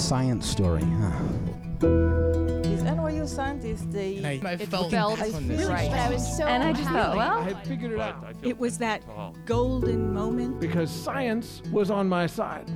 Science 0.00 0.48
story, 0.48 0.82
huh? 0.82 1.12
These 2.62 2.82
NYU 2.82 3.28
scientists, 3.28 3.86
they 3.90 4.16
And 4.16 4.26
I 4.26 4.52
it 4.54 4.68
felt 4.68 4.90
felt 4.90 5.18
this 5.18 5.32
one 5.32 5.48
really 5.48 5.64
right. 5.66 5.90
I 5.90 6.10
was 6.10 6.36
so 6.36 6.44
And 6.46 6.62
I 6.62 6.72
just 6.72 6.88
thought, 6.90 7.16
well, 7.16 7.38
I 7.38 7.54
figured 7.64 7.92
it 7.92 8.00
out 8.00 8.24
It 8.42 8.58
was 8.58 8.78
that 8.78 9.02
golden 9.46 10.12
moment. 10.12 10.60
because 10.60 10.90
science 10.90 11.62
was 11.70 11.90
on 11.90 12.08
my 12.08 12.26
side. 12.26 12.70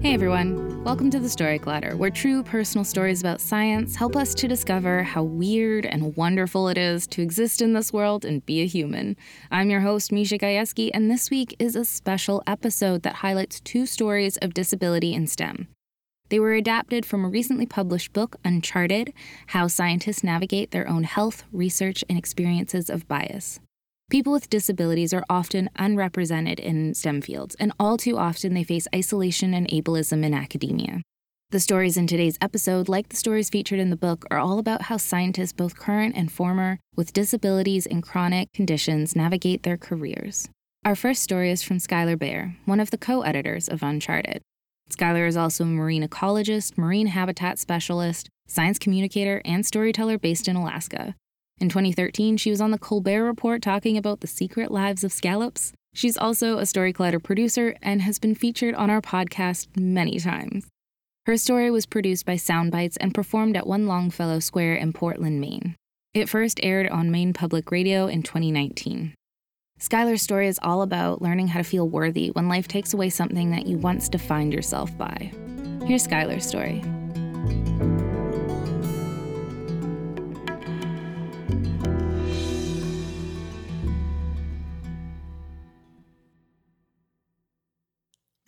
Hey 0.00 0.14
everyone, 0.14 0.77
welcome 0.88 1.10
to 1.10 1.20
the 1.20 1.28
Story 1.28 1.58
Collider, 1.58 1.94
where 1.98 2.08
true 2.08 2.42
personal 2.42 2.82
stories 2.82 3.20
about 3.20 3.42
science 3.42 3.94
help 3.94 4.16
us 4.16 4.34
to 4.34 4.48
discover 4.48 5.02
how 5.02 5.22
weird 5.22 5.84
and 5.84 6.16
wonderful 6.16 6.66
it 6.66 6.78
is 6.78 7.06
to 7.08 7.20
exist 7.20 7.60
in 7.60 7.74
this 7.74 7.92
world 7.92 8.24
and 8.24 8.46
be 8.46 8.62
a 8.62 8.66
human. 8.66 9.14
I'm 9.50 9.68
your 9.68 9.80
host, 9.80 10.12
Misha 10.12 10.38
Gajewski, 10.38 10.90
and 10.94 11.10
this 11.10 11.28
week 11.28 11.54
is 11.58 11.76
a 11.76 11.84
special 11.84 12.42
episode 12.46 13.02
that 13.02 13.16
highlights 13.16 13.60
two 13.60 13.84
stories 13.84 14.38
of 14.38 14.54
disability 14.54 15.12
in 15.12 15.26
STEM. 15.26 15.68
They 16.30 16.40
were 16.40 16.54
adapted 16.54 17.04
from 17.04 17.22
a 17.22 17.28
recently 17.28 17.66
published 17.66 18.14
book, 18.14 18.36
Uncharted 18.42 19.12
How 19.48 19.66
Scientists 19.66 20.24
Navigate 20.24 20.70
Their 20.70 20.88
Own 20.88 21.04
Health, 21.04 21.44
Research, 21.52 22.02
and 22.08 22.16
Experiences 22.16 22.88
of 22.88 23.06
Bias. 23.06 23.60
People 24.10 24.32
with 24.32 24.48
disabilities 24.48 25.12
are 25.12 25.24
often 25.28 25.68
unrepresented 25.76 26.58
in 26.58 26.94
STEM 26.94 27.20
fields, 27.20 27.54
and 27.56 27.72
all 27.78 27.98
too 27.98 28.16
often 28.16 28.54
they 28.54 28.64
face 28.64 28.88
isolation 28.94 29.52
and 29.52 29.68
ableism 29.68 30.24
in 30.24 30.32
academia. 30.32 31.02
The 31.50 31.60
stories 31.60 31.98
in 31.98 32.06
today's 32.06 32.38
episode, 32.40 32.88
like 32.88 33.10
the 33.10 33.16
stories 33.16 33.50
featured 33.50 33.78
in 33.78 33.90
the 33.90 33.96
book, 33.96 34.24
are 34.30 34.38
all 34.38 34.58
about 34.58 34.82
how 34.82 34.96
scientists, 34.96 35.52
both 35.52 35.78
current 35.78 36.16
and 36.16 36.32
former, 36.32 36.78
with 36.96 37.12
disabilities 37.12 37.84
and 37.84 38.02
chronic 38.02 38.50
conditions 38.54 39.14
navigate 39.14 39.62
their 39.62 39.76
careers. 39.76 40.48
Our 40.86 40.96
first 40.96 41.22
story 41.22 41.50
is 41.50 41.62
from 41.62 41.76
Skylar 41.76 42.18
Bayer, 42.18 42.56
one 42.64 42.80
of 42.80 42.90
the 42.90 42.98
co 42.98 43.20
editors 43.20 43.68
of 43.68 43.82
Uncharted. 43.82 44.40
Skylar 44.90 45.28
is 45.28 45.36
also 45.36 45.64
a 45.64 45.66
marine 45.66 46.06
ecologist, 46.06 46.78
marine 46.78 47.08
habitat 47.08 47.58
specialist, 47.58 48.30
science 48.46 48.78
communicator, 48.78 49.42
and 49.44 49.66
storyteller 49.66 50.16
based 50.16 50.48
in 50.48 50.56
Alaska. 50.56 51.14
In 51.60 51.68
2013, 51.68 52.36
she 52.36 52.50
was 52.50 52.60
on 52.60 52.70
the 52.70 52.78
Colbert 52.78 53.24
Report 53.24 53.60
talking 53.60 53.96
about 53.96 54.20
the 54.20 54.26
secret 54.28 54.70
lives 54.70 55.02
of 55.02 55.12
scallops. 55.12 55.72
She's 55.92 56.16
also 56.16 56.58
a 56.58 56.66
Story 56.66 56.92
Collider 56.92 57.22
producer 57.22 57.76
and 57.82 58.02
has 58.02 58.20
been 58.20 58.36
featured 58.36 58.74
on 58.76 58.90
our 58.90 59.00
podcast 59.00 59.66
many 59.76 60.20
times. 60.20 60.66
Her 61.26 61.36
story 61.36 61.70
was 61.70 61.84
produced 61.84 62.24
by 62.24 62.36
Soundbites 62.36 62.96
and 63.00 63.12
performed 63.12 63.56
at 63.56 63.66
One 63.66 63.86
Longfellow 63.86 64.38
Square 64.38 64.76
in 64.76 64.92
Portland, 64.92 65.40
Maine. 65.40 65.74
It 66.14 66.28
first 66.28 66.60
aired 66.62 66.88
on 66.88 67.10
Maine 67.10 67.32
Public 67.32 67.70
Radio 67.70 68.06
in 68.06 68.22
2019. 68.22 69.14
Skylar's 69.80 70.22
story 70.22 70.48
is 70.48 70.58
all 70.62 70.82
about 70.82 71.20
learning 71.20 71.48
how 71.48 71.58
to 71.58 71.64
feel 71.64 71.88
worthy 71.88 72.30
when 72.30 72.48
life 72.48 72.68
takes 72.68 72.94
away 72.94 73.10
something 73.10 73.50
that 73.50 73.66
you 73.66 73.78
once 73.78 74.08
defined 74.08 74.52
yourself 74.52 74.96
by. 74.96 75.32
Here's 75.86 76.06
Skylar's 76.06 76.46
story. 76.46 76.82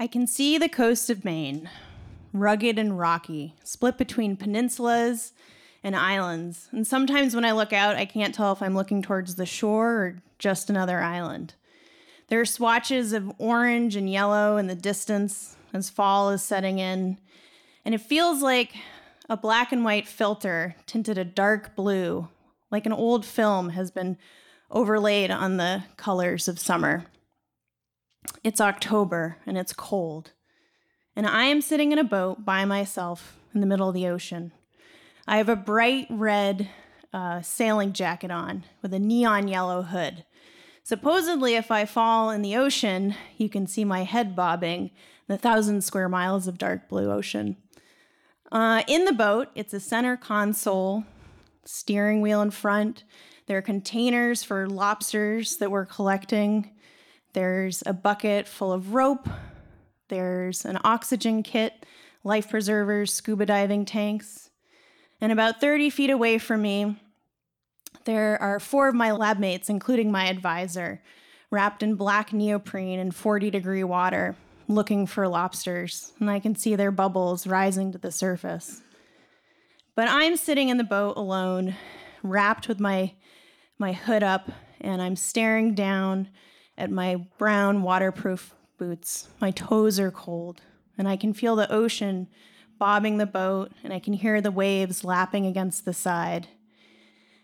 I 0.01 0.07
can 0.07 0.27
see 0.27 0.57
the 0.57 0.71
coast 0.71 1.11
of 1.11 1.27
Maine, 1.27 1.69
rugged 2.33 2.79
and 2.79 2.99
rocky, 2.99 3.55
split 3.63 3.99
between 3.99 4.35
peninsulas 4.35 5.33
and 5.85 5.95
islands. 5.95 6.69
And 6.73 6.87
sometimes 6.87 7.35
when 7.35 7.45
I 7.45 7.53
look 7.53 7.75
out, 7.75 7.97
I 7.97 8.07
can't 8.07 8.35
tell 8.35 8.51
if 8.53 8.63
I'm 8.63 8.75
looking 8.75 9.03
towards 9.03 9.35
the 9.35 9.45
shore 9.45 9.91
or 9.91 10.23
just 10.39 10.71
another 10.71 11.01
island. 11.01 11.53
There 12.29 12.41
are 12.41 12.47
swatches 12.47 13.13
of 13.13 13.31
orange 13.37 13.95
and 13.95 14.11
yellow 14.11 14.57
in 14.57 14.69
the 14.69 14.75
distance 14.75 15.59
as 15.75 15.91
fall 15.91 16.31
is 16.31 16.43
setting 16.43 16.79
in, 16.79 17.19
and 17.85 17.95
it 17.95 18.01
feels 18.01 18.41
like 18.41 18.73
a 19.29 19.37
black 19.37 19.71
and 19.71 19.85
white 19.85 20.09
filter 20.09 20.77
tinted 20.87 21.19
a 21.19 21.27
dark 21.27 21.77
blue, 21.77 22.27
like 22.71 22.87
an 22.87 22.93
old 22.95 23.27
film 23.27 23.69
has 23.69 23.91
been 23.91 24.17
overlaid 24.71 25.31
on 25.31 25.59
the 25.59 25.85
colors 25.99 26.49
of 26.49 26.59
summer. 26.59 27.05
It's 28.43 28.61
October 28.61 29.39
and 29.47 29.59
it's 29.59 29.73
cold. 29.73 30.33
And 31.17 31.27
I 31.27 31.45
am 31.45 31.61
sitting 31.61 31.93
in 31.93 31.99
a 31.99 32.05
boat 32.05 32.45
by 32.45 32.65
myself 32.65 33.37
in 33.55 33.61
the 33.61 33.67
middle 33.67 33.89
of 33.89 33.95
the 33.95 34.07
ocean. 34.07 34.53
I 35.27 35.37
have 35.37 35.49
a 35.49 35.57
bright 35.57 36.07
red 36.11 36.69
uh, 37.13 37.43
sailing 37.43 37.93
jacket 37.93 38.31
on 38.31 38.65
with 38.83 38.95
a 38.95 38.99
neon 38.99 39.49
yellow 39.49 39.83
hood. 39.83 40.25
Supposedly, 40.83 41.55
if 41.55 41.71
I 41.71 41.85
fall 41.85 42.31
in 42.31 42.43
the 42.43 42.57
ocean, 42.57 43.15
you 43.37 43.49
can 43.49 43.67
see 43.67 43.85
my 43.85 44.05
head 44.05 44.35
bobbing 44.35 44.85
in 44.85 44.91
the 45.29 45.39
thousand 45.39 45.83
square 45.83 46.09
miles 46.09 46.49
of 46.49 46.59
dark 46.59 46.89
blue 46.89 47.11
ocean. 47.11 47.57
Uh, 48.51 48.83
in 48.89 49.05
the 49.05 49.13
boat, 49.13 49.49
it's 49.55 49.75
a 49.75 49.81
center 49.81 50.17
console, 50.17 51.05
steering 51.65 52.21
wheel 52.21 52.43
in 52.43 52.51
front. 52.51 53.05
There 53.47 53.59
are 53.59 53.63
containers 53.63 54.43
for 54.43 54.69
lobsters 54.69 55.59
that 55.59 55.71
we're 55.71 55.87
collecting. 55.87 56.71
There's 57.33 57.83
a 57.87 57.93
bucket 57.93 58.49
full 58.49 58.73
of 58.73 58.95
rope. 58.95 59.29
There's 60.09 60.65
an 60.65 60.79
oxygen 60.83 61.43
kit, 61.43 61.87
life 62.25 62.51
preservers, 62.51 63.13
scuba 63.13 63.47
diving 63.47 63.85
tanks. 63.85 64.51
And 65.21 65.31
about 65.31 65.61
30 65.61 65.91
feet 65.91 66.11
away 66.11 66.39
from 66.39 66.63
me, 66.63 66.97
there 68.05 68.41
are 68.41 68.59
four 68.59 68.89
of 68.89 68.95
my 68.95 69.13
lab 69.13 69.39
mates, 69.39 69.69
including 69.69 70.11
my 70.11 70.27
advisor, 70.27 71.03
wrapped 71.51 71.83
in 71.83 71.95
black 71.95 72.33
neoprene 72.33 72.99
in 72.99 73.11
40 73.11 73.51
degree 73.51 73.85
water, 73.85 74.35
looking 74.67 75.07
for 75.07 75.29
lobsters. 75.29 76.13
And 76.19 76.31
I 76.31 76.41
can 76.41 76.57
see 76.57 76.75
their 76.75 76.91
bubbles 76.91 77.47
rising 77.47 77.93
to 77.93 77.99
the 77.99 78.11
surface. 78.11 78.83
But 79.95 80.09
I'm 80.09 80.37
sitting 80.37 80.69
in 80.71 80.79
the 80.79 80.85
boat 80.85 81.17
alone, 81.17 81.77
wrapped 82.23 82.69
with 82.69 82.81
my, 82.81 83.13
my 83.79 83.93
hood 83.93 84.23
up, 84.23 84.51
and 84.81 85.03
I'm 85.03 85.17
staring 85.17 85.75
down 85.75 86.29
at 86.81 86.91
my 86.91 87.17
brown 87.39 87.83
waterproof 87.83 88.55
boots. 88.79 89.29
My 89.41 89.51
toes 89.51 90.01
are 90.01 90.11
cold, 90.11 90.63
and 90.97 91.07
I 91.07 91.17
can 91.17 91.35
feel 91.35 91.55
the 91.55 91.71
ocean 91.71 92.27
bobbing 92.79 93.19
the 93.19 93.27
boat, 93.27 93.73
and 93.85 93.93
I 93.93 93.99
can 93.99 94.15
hear 94.15 94.41
the 94.41 94.51
waves 94.51 95.05
lapping 95.05 95.45
against 95.45 95.85
the 95.85 95.93
side. 95.93 96.49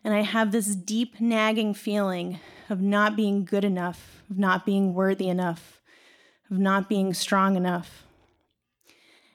And 0.03 0.15
I 0.15 0.23
have 0.23 0.51
this 0.51 0.75
deep, 0.75 1.21
nagging 1.21 1.75
feeling 1.75 2.41
of 2.71 2.81
not 2.81 3.17
being 3.17 3.45
good 3.45 3.65
enough, 3.65 4.23
of 4.31 4.39
not 4.39 4.65
being 4.65 4.95
worthy 4.95 5.29
enough, 5.29 5.83
of 6.51 6.59
not 6.59 6.89
being 6.89 7.13
strong 7.13 7.55
enough. 7.55 8.05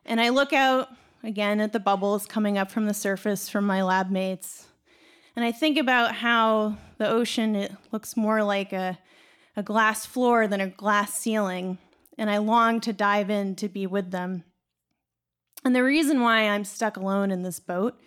And 0.04 0.20
I 0.20 0.30
look 0.30 0.54
out 0.54 0.90
again 1.24 1.60
at 1.60 1.72
the 1.72 1.80
bubbles 1.80 2.26
coming 2.26 2.58
up 2.58 2.72
from 2.72 2.88
the 2.88 2.94
surface 2.96 3.48
from 3.48 3.68
my 3.68 3.84
lab 3.84 4.10
mates. 4.10 4.66
And 5.36 5.46
I 5.46 5.52
think 5.52 5.78
about 5.78 6.16
how 6.16 6.78
the 6.98 7.08
ocean 7.08 7.56
it 7.56 7.74
looks 7.92 8.18
more 8.18 8.44
like 8.44 8.74
a 8.74 8.98
a 9.56 9.64
glass 9.64 10.06
floor 10.06 10.48
than 10.48 10.62
a 10.62 10.68
glass 10.68 11.14
ceiling, 11.14 11.78
and 12.18 12.30
I 12.30 12.38
long 12.38 12.80
to 12.82 12.94
dive 12.94 13.30
in 13.30 13.56
to 13.58 13.68
be 13.68 13.86
with 13.88 14.12
them. 14.12 14.44
And 15.64 15.76
the 15.76 15.84
reason 15.84 16.22
why 16.22 16.48
I'm 16.48 16.64
stuck 16.64 16.98
alone 16.98 17.32
in 17.32 17.44
this 17.44 17.60
boat 17.60 18.00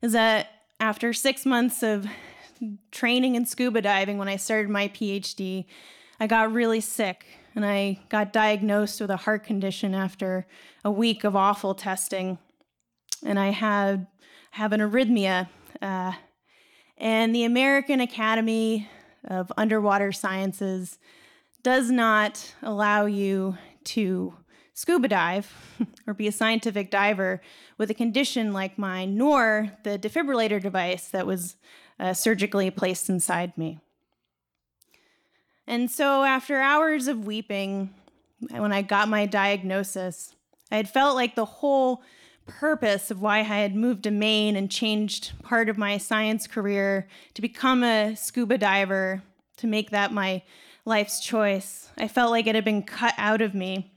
is 0.00 0.12
that 0.12 0.48
after 0.80 1.12
six 1.12 1.44
months 1.44 1.82
of 1.82 2.06
training 2.90 3.34
in 3.34 3.44
scuba 3.44 3.82
diving, 3.82 4.18
when 4.18 4.28
I 4.28 4.36
started 4.36 4.70
my 4.70 4.88
PhD, 4.88 5.66
I 6.20 6.26
got 6.26 6.52
really 6.52 6.80
sick 6.80 7.26
and 7.54 7.64
I 7.64 7.98
got 8.08 8.32
diagnosed 8.32 9.00
with 9.00 9.10
a 9.10 9.16
heart 9.16 9.44
condition 9.44 9.94
after 9.94 10.46
a 10.84 10.90
week 10.90 11.24
of 11.24 11.36
awful 11.36 11.74
testing. 11.74 12.38
And 13.24 13.38
I 13.38 13.50
had 13.50 14.06
have 14.52 14.72
an 14.72 14.80
arrhythmia. 14.80 15.48
Uh, 15.80 16.12
and 16.96 17.34
the 17.34 17.44
American 17.44 18.00
Academy 18.00 18.88
of 19.24 19.52
Underwater 19.56 20.12
Sciences 20.12 20.98
does 21.62 21.90
not 21.90 22.54
allow 22.62 23.06
you 23.06 23.56
to 23.84 24.34
scuba 24.74 25.08
dive 25.08 25.52
or 26.06 26.14
be 26.14 26.28
a 26.28 26.32
scientific 26.32 26.90
diver 26.90 27.40
with 27.78 27.90
a 27.90 27.94
condition 27.94 28.52
like 28.52 28.78
mine, 28.78 29.16
nor 29.16 29.72
the 29.82 29.98
defibrillator 29.98 30.62
device 30.62 31.08
that 31.08 31.26
was 31.26 31.56
uh, 31.98 32.14
surgically 32.14 32.70
placed 32.70 33.08
inside 33.08 33.56
me. 33.58 33.80
And 35.66 35.90
so, 35.90 36.24
after 36.24 36.60
hours 36.60 37.08
of 37.08 37.26
weeping, 37.26 37.92
when 38.50 38.72
I 38.72 38.82
got 38.82 39.08
my 39.08 39.26
diagnosis, 39.26 40.34
I 40.70 40.76
had 40.76 40.88
felt 40.88 41.16
like 41.16 41.34
the 41.34 41.44
whole 41.44 42.02
purpose 42.48 43.10
of 43.10 43.20
why 43.20 43.38
I 43.38 43.42
had 43.42 43.76
moved 43.76 44.02
to 44.04 44.10
Maine 44.10 44.56
and 44.56 44.70
changed 44.70 45.32
part 45.42 45.68
of 45.68 45.78
my 45.78 45.98
science 45.98 46.46
career 46.46 47.06
to 47.34 47.42
become 47.42 47.84
a 47.84 48.16
scuba 48.16 48.58
diver, 48.58 49.22
to 49.58 49.66
make 49.66 49.90
that 49.90 50.12
my 50.12 50.42
life's 50.84 51.20
choice. 51.20 51.90
I 51.96 52.08
felt 52.08 52.32
like 52.32 52.46
it 52.46 52.54
had 52.54 52.64
been 52.64 52.82
cut 52.82 53.14
out 53.16 53.40
of 53.40 53.54
me 53.54 53.92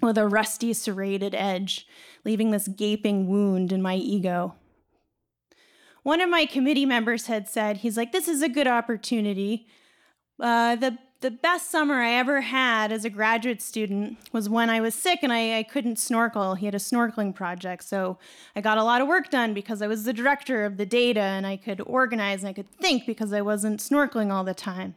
with 0.00 0.16
a 0.16 0.28
rusty, 0.28 0.72
serrated 0.72 1.34
edge, 1.34 1.86
leaving 2.24 2.50
this 2.50 2.68
gaping 2.68 3.26
wound 3.26 3.72
in 3.72 3.82
my 3.82 3.96
ego. 3.96 4.54
One 6.04 6.20
of 6.20 6.30
my 6.30 6.46
committee 6.46 6.86
members 6.86 7.26
had 7.26 7.48
said, 7.48 7.78
he's 7.78 7.96
like, 7.96 8.12
this 8.12 8.28
is 8.28 8.42
a 8.42 8.48
good 8.48 8.68
opportunity. 8.68 9.66
Uh, 10.40 10.76
the 10.76 10.96
the 11.20 11.30
best 11.30 11.70
summer 11.70 11.94
I 11.94 12.12
ever 12.12 12.40
had 12.40 12.92
as 12.92 13.04
a 13.04 13.10
graduate 13.10 13.60
student 13.60 14.18
was 14.32 14.48
when 14.48 14.70
I 14.70 14.80
was 14.80 14.94
sick 14.94 15.20
and 15.22 15.32
I, 15.32 15.58
I, 15.58 15.62
couldn't 15.64 15.98
snorkel. 15.98 16.54
He 16.54 16.66
had 16.66 16.76
a 16.76 16.78
snorkeling 16.78 17.34
project. 17.34 17.84
So 17.84 18.18
I 18.54 18.60
got 18.60 18.78
a 18.78 18.84
lot 18.84 19.00
of 19.00 19.08
work 19.08 19.28
done 19.28 19.52
because 19.52 19.82
I 19.82 19.88
was 19.88 20.04
the 20.04 20.12
director 20.12 20.64
of 20.64 20.76
the 20.76 20.86
data 20.86 21.20
and 21.20 21.46
I 21.46 21.56
could 21.56 21.80
organize 21.80 22.40
and 22.40 22.48
I 22.48 22.52
could 22.52 22.70
think 22.70 23.04
because 23.04 23.32
I 23.32 23.40
wasn't 23.40 23.80
snorkeling 23.80 24.30
all 24.30 24.44
the 24.44 24.54
time. 24.54 24.94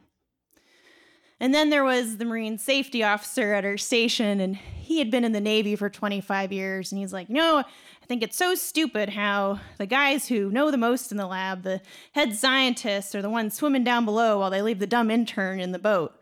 And 1.41 1.55
then 1.55 1.71
there 1.71 1.83
was 1.83 2.17
the 2.17 2.25
Marine 2.25 2.59
safety 2.59 3.03
officer 3.03 3.53
at 3.53 3.65
our 3.65 3.75
station, 3.75 4.39
and 4.39 4.55
he 4.55 4.99
had 4.99 5.09
been 5.09 5.25
in 5.25 5.31
the 5.31 5.41
Navy 5.41 5.75
for 5.75 5.89
25 5.89 6.53
years. 6.53 6.91
And 6.91 7.01
he's 7.01 7.11
like, 7.11 7.31
No, 7.31 7.57
I 7.57 8.05
think 8.05 8.21
it's 8.21 8.37
so 8.37 8.53
stupid 8.53 9.09
how 9.09 9.59
the 9.79 9.87
guys 9.87 10.27
who 10.27 10.51
know 10.51 10.69
the 10.69 10.77
most 10.77 11.11
in 11.11 11.17
the 11.17 11.25
lab, 11.25 11.63
the 11.63 11.81
head 12.11 12.35
scientists, 12.35 13.15
are 13.15 13.23
the 13.23 13.29
ones 13.29 13.55
swimming 13.55 13.83
down 13.83 14.05
below 14.05 14.37
while 14.37 14.51
they 14.51 14.61
leave 14.61 14.77
the 14.77 14.85
dumb 14.85 15.09
intern 15.09 15.59
in 15.59 15.71
the 15.71 15.79
boat. 15.79 16.15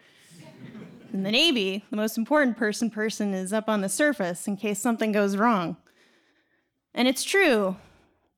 In 1.12 1.24
the 1.24 1.32
Navy, 1.32 1.84
the 1.90 1.98
most 1.98 2.18
important 2.18 2.56
person 2.56 2.90
person 2.90 3.34
is 3.34 3.52
up 3.52 3.68
on 3.68 3.82
the 3.82 3.90
surface 3.90 4.48
in 4.48 4.56
case 4.56 4.80
something 4.80 5.12
goes 5.12 5.36
wrong. 5.36 5.76
And 6.94 7.10
it's 7.10 7.26
true. 7.26 7.76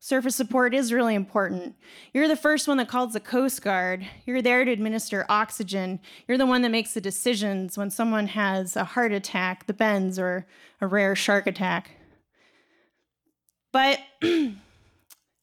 Surface 0.03 0.35
support 0.35 0.73
is 0.73 0.91
really 0.91 1.13
important. 1.13 1.75
You're 2.11 2.27
the 2.27 2.35
first 2.35 2.67
one 2.67 2.77
that 2.77 2.87
calls 2.87 3.13
the 3.13 3.19
Coast 3.19 3.61
Guard. 3.61 4.03
You're 4.25 4.41
there 4.41 4.65
to 4.65 4.71
administer 4.71 5.27
oxygen. 5.29 5.99
You're 6.27 6.39
the 6.39 6.47
one 6.47 6.63
that 6.63 6.71
makes 6.71 6.95
the 6.95 7.01
decisions 7.01 7.77
when 7.77 7.91
someone 7.91 8.25
has 8.25 8.75
a 8.75 8.83
heart 8.83 9.11
attack, 9.11 9.67
the 9.67 9.73
bends, 9.73 10.17
or 10.17 10.47
a 10.81 10.87
rare 10.87 11.15
shark 11.15 11.45
attack. 11.45 11.91
But 13.71 13.99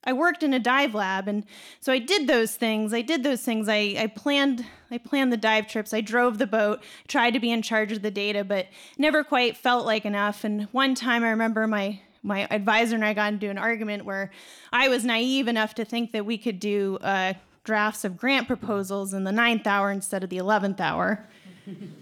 I 0.04 0.12
worked 0.12 0.42
in 0.42 0.52
a 0.52 0.58
dive 0.58 0.92
lab, 0.92 1.28
and 1.28 1.44
so 1.78 1.92
I 1.92 2.00
did 2.00 2.26
those 2.26 2.56
things. 2.56 2.92
I 2.92 3.02
did 3.02 3.22
those 3.22 3.42
things. 3.42 3.68
I, 3.68 3.94
I 3.96 4.08
planned 4.08 4.66
I 4.90 4.98
planned 4.98 5.32
the 5.32 5.36
dive 5.36 5.68
trips. 5.68 5.94
I 5.94 6.00
drove 6.00 6.38
the 6.38 6.48
boat, 6.48 6.82
tried 7.06 7.34
to 7.34 7.40
be 7.40 7.52
in 7.52 7.62
charge 7.62 7.92
of 7.92 8.02
the 8.02 8.10
data, 8.10 8.42
but 8.42 8.66
never 8.96 9.22
quite 9.22 9.56
felt 9.56 9.86
like 9.86 10.04
enough. 10.04 10.42
And 10.42 10.64
one 10.72 10.96
time 10.96 11.22
I 11.22 11.30
remember 11.30 11.68
my 11.68 12.00
my 12.22 12.46
advisor 12.50 12.94
and 12.94 13.04
I 13.04 13.14
got 13.14 13.32
into 13.32 13.48
an 13.48 13.58
argument 13.58 14.04
where 14.04 14.30
I 14.72 14.88
was 14.88 15.04
naive 15.04 15.48
enough 15.48 15.74
to 15.76 15.84
think 15.84 16.12
that 16.12 16.26
we 16.26 16.38
could 16.38 16.60
do 16.60 16.98
uh, 17.00 17.34
drafts 17.64 18.04
of 18.04 18.16
grant 18.16 18.46
proposals 18.46 19.12
in 19.12 19.24
the 19.24 19.32
ninth 19.32 19.66
hour 19.66 19.90
instead 19.90 20.24
of 20.24 20.30
the 20.30 20.38
11th 20.38 20.80
hour. 20.80 21.26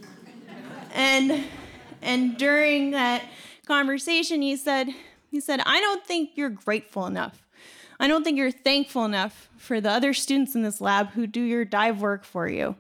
and, 0.95 1.45
and 2.03 2.37
during 2.37 2.93
that 2.93 3.23
conversation, 3.67 4.43
he 4.43 4.57
said, 4.57 4.89
he 5.31 5.41
said, 5.41 5.61
I 5.67 5.81
don't 5.81 6.07
think 6.07 6.31
you're 6.35 6.51
grateful 6.51 7.07
enough. 7.07 7.43
I 7.99 8.09
don't 8.09 8.25
think 8.25 8.37
you're 8.37 8.51
thankful 8.51 9.05
enough 9.05 9.49
for 9.57 9.81
the 9.81 9.91
other 9.91 10.13
students 10.13 10.55
in 10.55 10.63
this 10.63 10.81
lab 10.81 11.11
who 11.11 11.27
do 11.27 11.41
your 11.41 11.65
dive 11.65 12.01
work 12.01 12.25
for 12.25 12.49
you. 12.49 12.77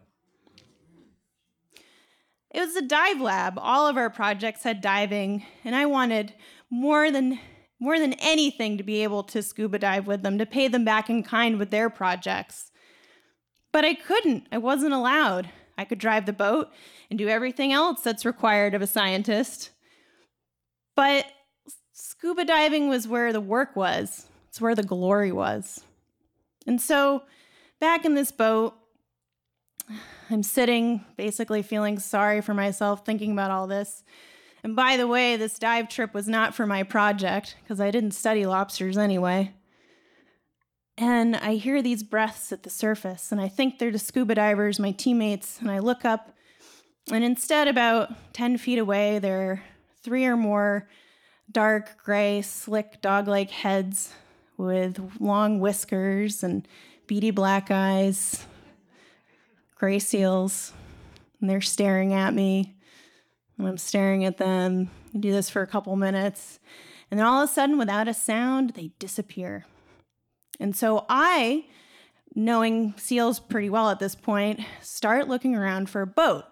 It 2.51 2.61
was 2.61 2.77
a 2.77 2.83
dive 2.83 3.21
lab. 3.21 3.59
All 3.59 3.87
of 3.87 3.97
our 3.97 4.09
projects 4.09 4.63
had 4.63 4.81
diving, 4.81 5.45
and 5.65 5.75
I 5.75 5.87
wanted 5.87 6.33
more 6.71 7.11
than 7.11 7.39
more 7.79 7.99
than 7.99 8.15
anything 8.15 8.79
to 8.79 8.83
be 8.83 9.03
able 9.03 9.23
to 9.23 9.43
scuba 9.43 9.79
dive 9.79 10.07
with 10.07 10.23
them, 10.23 10.39
to 10.39 10.47
pay 10.47 10.67
them 10.67 10.85
back 10.85 11.11
in 11.11 11.23
kind 11.23 11.59
with 11.59 11.71
their 11.71 11.91
projects. 11.91 12.71
But 13.71 13.85
I 13.85 13.93
couldn't. 13.93 14.47
I 14.51 14.57
wasn't 14.57 14.95
allowed. 14.95 15.51
I 15.77 15.85
could 15.85 15.99
drive 15.99 16.25
the 16.25 16.33
boat 16.33 16.71
and 17.11 17.19
do 17.19 17.29
everything 17.29 17.73
else 17.73 18.01
that's 18.01 18.25
required 18.25 18.75
of 18.75 18.81
a 18.81 18.87
scientist. 18.87 19.71
But 20.95 21.27
scuba 21.93 22.47
diving 22.47 22.89
was 22.89 23.07
where 23.07 23.33
the 23.33 23.41
work 23.41 23.77
was. 23.77 24.27
It's 24.49 24.61
where 24.61 24.75
the 24.75 24.83
glory 24.83 25.33
was. 25.33 25.85
And 26.67 26.81
so, 26.81 27.25
back 27.79 28.07
in 28.07 28.15
this 28.15 28.33
boat, 28.33 28.75
I'm 30.31 30.43
sitting, 30.43 31.05
basically 31.17 31.63
feeling 31.63 31.99
sorry 31.99 32.41
for 32.41 32.55
myself, 32.55 33.05
thinking 33.05 33.33
about 33.33 33.51
all 33.51 33.67
this. 33.67 34.03
And 34.63 34.75
by 34.75 34.97
the 34.97 35.07
way, 35.07 35.37
this 35.37 35.59
dive 35.59 35.89
trip 35.89 36.13
was 36.13 36.29
not 36.29 36.55
for 36.55 36.67
my 36.67 36.83
project 36.83 37.57
because 37.63 37.81
I 37.81 37.91
didn't 37.91 38.13
study 38.13 38.47
lobsters 38.47 38.99
anyway. 38.99 39.53
And 40.99 41.37
I 41.37 41.57
hear 41.57 41.83
these 41.83 42.03
breaths 42.03 42.53
at 42.53 42.63
the 42.63 42.71
surface, 42.71 43.31
and 43.31 43.41
I 43.41 43.49
think 43.49 43.79
they're 43.79 43.91
the 43.91 43.99
scuba 43.99 44.35
divers, 44.35 44.79
my 44.79 44.93
teammates. 44.93 45.61
And 45.61 45.71
I 45.71 45.79
look 45.79 46.07
up, 46.07 46.35
and 47.13 47.23
instead, 47.23 47.69
about 47.69 48.15
10 48.33 48.57
feet 48.57 48.79
away, 48.79 49.19
there 49.19 49.51
are 49.51 49.63
three 50.03 50.25
or 50.25 50.37
more 50.37 50.89
dark 51.53 52.03
gray, 52.03 52.41
slick 52.41 53.01
dog 53.03 53.29
like 53.29 53.51
heads 53.51 54.15
with 54.57 54.99
long 55.21 55.61
whiskers 55.61 56.43
and 56.43 56.67
beady 57.07 57.31
black 57.31 57.71
eyes, 57.71 58.47
gray 59.75 59.99
seals. 59.99 60.73
And 61.41 61.51
they're 61.51 61.61
staring 61.61 62.15
at 62.15 62.33
me. 62.33 62.76
And 63.59 63.67
I'm 63.67 63.79
staring 63.79 64.25
at 64.25 64.39
them. 64.39 64.91
I 65.15 65.19
do 65.19 65.33
this 65.33 65.49
for 65.51 65.63
a 65.63 65.67
couple 65.67 65.97
minutes. 65.97 66.59
And 67.11 67.19
then 67.19 67.27
all 67.27 67.43
of 67.43 67.49
a 67.49 67.53
sudden, 67.53 67.79
without 67.79 68.09
a 68.09 68.15
sound, 68.15 68.71
they 68.71 68.91
disappear. 68.99 69.65
And 70.59 70.75
so 70.75 71.07
I, 71.09 71.67
knowing 72.35 72.95
seals 72.97 73.39
pretty 73.39 73.71
well 73.71 73.91
at 73.91 73.99
this 73.99 74.15
point, 74.15 74.61
start 74.81 75.29
looking 75.29 75.55
around 75.55 75.89
for 75.89 76.03
a 76.03 76.07
boat, 76.07 76.45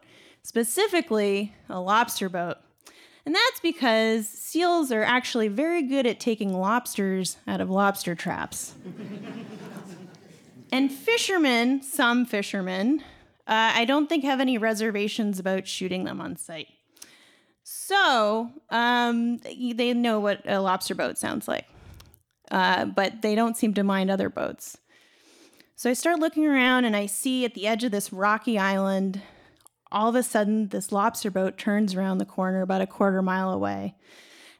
specifically 0.43 1.55
a 1.69 1.81
lobster 1.81 2.29
boat. 2.29 2.59
And 3.27 3.35
that's 3.35 3.61
because 3.61 4.29
seals 4.29 4.93
are 4.93 5.03
actually 5.03 5.49
very 5.49 5.83
good 5.83 6.07
at 6.07 6.21
taking 6.21 6.53
lobsters 6.53 7.39
out 7.47 7.61
of 7.61 7.71
lobster 7.71 8.15
traps. 8.15 8.75
and 10.73 10.93
fishermen, 10.93 11.83
some 11.83 12.27
fishermen, 12.27 13.01
uh, 13.47 13.73
I 13.75 13.87
don't 13.87 14.09
think 14.09 14.25
have 14.25 14.41
any 14.41 14.59
reservations 14.59 15.39
about 15.39 15.67
shooting 15.67 16.05
them 16.05 16.21
on 16.21 16.37
sight. 16.37 16.69
So 17.87 18.51
um, 18.71 19.37
they 19.39 19.93
know 19.93 20.19
what 20.19 20.41
a 20.47 20.59
lobster 20.59 20.95
boat 20.95 21.19
sounds 21.19 21.47
like, 21.47 21.67
uh, 22.51 22.87
but 22.87 23.21
they 23.21 23.35
don't 23.35 23.59
seem 23.59 23.75
to 23.75 23.85
mind 23.85 24.11
other 24.11 24.31
boats. 24.31 24.79
So 25.77 25.91
I 25.91 25.93
start 25.93 26.19
looking 26.19 26.47
around 26.47 26.87
and 26.87 26.97
I 26.97 27.05
see 27.05 27.45
at 27.45 27.53
the 27.53 27.67
edge 27.67 27.85
of 27.85 27.91
this 27.91 28.11
rocky 28.11 28.59
island, 28.59 29.21
all 29.93 30.09
of 30.09 30.15
a 30.15 30.23
sudden, 30.23 30.69
this 30.69 30.93
lobster 30.93 31.31
boat 31.31 31.59
turns 31.59 31.95
around 31.95 32.17
the 32.17 32.25
corner 32.25 32.63
about 32.63 32.81
a 32.81 32.87
quarter 32.87 33.21
mile 33.21 33.51
away. 33.51 33.97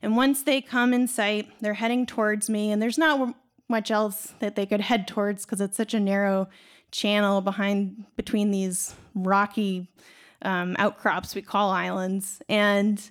And 0.03 0.19
once 0.19 0.43
they 0.43 0.61
come 0.61 0.93
in 0.93 1.09
sight, 1.09 1.51
they're 1.63 1.73
heading 1.73 2.05
towards 2.05 2.51
me, 2.51 2.71
and 2.71 2.83
there's 2.83 2.99
not 2.99 3.35
much 3.71 3.91
else 3.91 4.35
that 4.41 4.55
they 4.55 4.67
could 4.67 4.83
head 4.83 5.09
towards 5.09 5.47
because 5.47 5.63
it's 5.63 5.79
such 5.79 5.95
a 5.95 6.01
narrow 6.01 6.47
channel 6.91 7.41
behind 7.41 8.05
between 8.17 8.51
these 8.51 8.95
rocky 9.15 9.89
um, 10.43 10.77
outcrops 10.79 11.35
we 11.35 11.41
call 11.41 11.71
islands. 11.71 12.43
And 12.51 13.11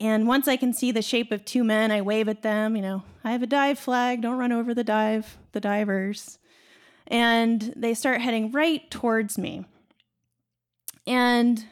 and 0.00 0.26
once 0.26 0.48
I 0.48 0.56
can 0.56 0.72
see 0.72 0.90
the 0.90 1.02
shape 1.02 1.30
of 1.30 1.44
two 1.44 1.62
men, 1.62 1.90
I 1.90 2.00
wave 2.00 2.28
at 2.28 2.42
them. 2.42 2.74
You 2.74 2.82
know, 2.82 3.02
I 3.22 3.32
have 3.32 3.42
a 3.42 3.46
dive 3.46 3.78
flag. 3.78 4.22
Don't 4.22 4.38
run 4.38 4.50
over 4.50 4.72
the 4.72 4.82
dive, 4.82 5.36
the 5.52 5.60
divers. 5.60 6.38
And 7.06 7.74
they 7.76 7.92
start 7.92 8.22
heading 8.22 8.50
right 8.50 8.90
towards 8.90 9.36
me. 9.36 9.66
And 11.06 11.66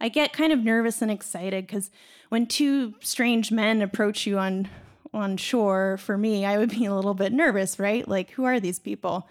I 0.00 0.08
get 0.08 0.32
kind 0.32 0.52
of 0.52 0.60
nervous 0.60 1.02
and 1.02 1.10
excited 1.10 1.66
because 1.66 1.90
when 2.30 2.46
two 2.46 2.94
strange 3.00 3.52
men 3.52 3.82
approach 3.82 4.26
you 4.26 4.38
on 4.38 4.68
on 5.14 5.36
shore, 5.38 5.96
for 5.96 6.18
me, 6.18 6.44
I 6.44 6.58
would 6.58 6.68
be 6.70 6.84
a 6.84 6.94
little 6.94 7.14
bit 7.14 7.32
nervous, 7.32 7.78
right? 7.78 8.06
Like, 8.06 8.30
who 8.32 8.44
are 8.44 8.60
these 8.60 8.78
people? 8.78 9.26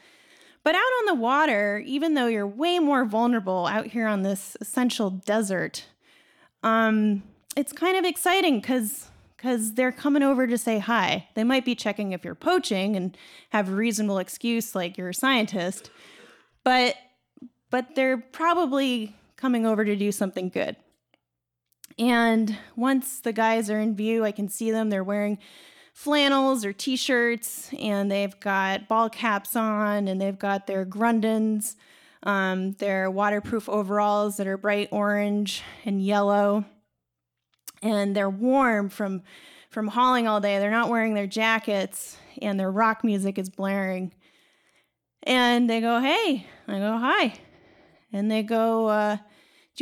But 0.64 0.76
out 0.76 0.82
on 0.82 1.06
the 1.06 1.22
water, 1.22 1.82
even 1.86 2.16
though 2.16 2.26
you're 2.26 2.48
way 2.48 2.80
more 2.80 3.06
vulnerable 3.06 3.68
out 3.68 3.88
here 3.88 4.08
on 4.08 4.24
this 4.24 4.58
essential 4.60 5.12
desert, 5.12 5.86
um, 6.64 7.24
it's 7.58 7.74
kind 7.74 7.98
of 7.98 8.06
exciting 8.06 8.62
because 8.62 9.10
because 9.36 9.74
they're 9.76 9.92
coming 9.92 10.24
over 10.24 10.48
to 10.48 10.58
say 10.58 10.80
hi. 10.80 11.28
They 11.36 11.44
might 11.44 11.66
be 11.66 11.76
checking 11.76 12.12
if 12.12 12.26
you're 12.26 12.36
poaching 12.36 12.96
and 12.96 13.18
have 13.50 13.70
a 13.70 13.74
reasonable 13.76 14.18
excuse 14.20 14.76
like 14.76 14.98
you're 14.98 15.10
a 15.10 15.14
scientist, 15.14 15.90
but 16.64 16.96
but 17.70 17.96
they're 17.96 18.18
probably 18.18 19.16
coming 19.36 19.66
over 19.66 19.86
to 19.86 19.96
do 19.96 20.12
something 20.12 20.50
good. 20.50 20.76
And 22.00 22.58
once 22.76 23.20
the 23.22 23.34
guys 23.34 23.70
are 23.70 23.80
in 23.80 23.96
view, 23.96 24.24
I 24.26 24.32
can 24.32 24.50
see 24.50 24.72
them. 24.72 24.90
They're 24.90 25.04
wearing 25.04 25.40
flannels 25.94 26.64
or 26.66 26.74
t-shirts 26.74 27.72
and 27.80 28.12
they've 28.12 28.40
got 28.40 28.88
ball 28.88 29.10
caps 29.10 29.56
on 29.56 30.08
and 30.08 30.22
they've 30.22 30.38
got 30.40 30.68
their 30.68 30.86
grundens 30.86 31.76
Um, 32.24 32.74
they're 32.74 33.10
waterproof 33.12 33.70
overalls 33.70 34.38
that 34.38 34.48
are 34.48 34.58
bright 34.58 34.90
orange 34.92 35.64
and 35.86 36.02
yellow, 36.02 36.66
and 37.82 38.16
they're 38.16 38.30
warm 38.30 38.90
from 38.90 39.24
from 39.70 39.88
hauling 39.88 40.28
all 40.28 40.40
day. 40.40 40.60
They're 40.60 40.72
not 40.72 40.90
wearing 40.90 41.14
their 41.14 41.28
jackets, 41.28 42.18
and 42.42 42.60
their 42.60 42.72
rock 42.72 43.04
music 43.04 43.38
is 43.38 43.50
blaring. 43.50 44.14
And 45.24 45.70
they 45.70 45.82
go, 45.82 46.00
"Hey," 46.00 46.48
I 46.68 46.80
go, 46.80 46.98
"Hi," 46.98 47.34
and 48.14 48.32
they 48.32 48.44
go, 48.44 48.88
uh, 48.88 49.16
"Do 49.18 49.22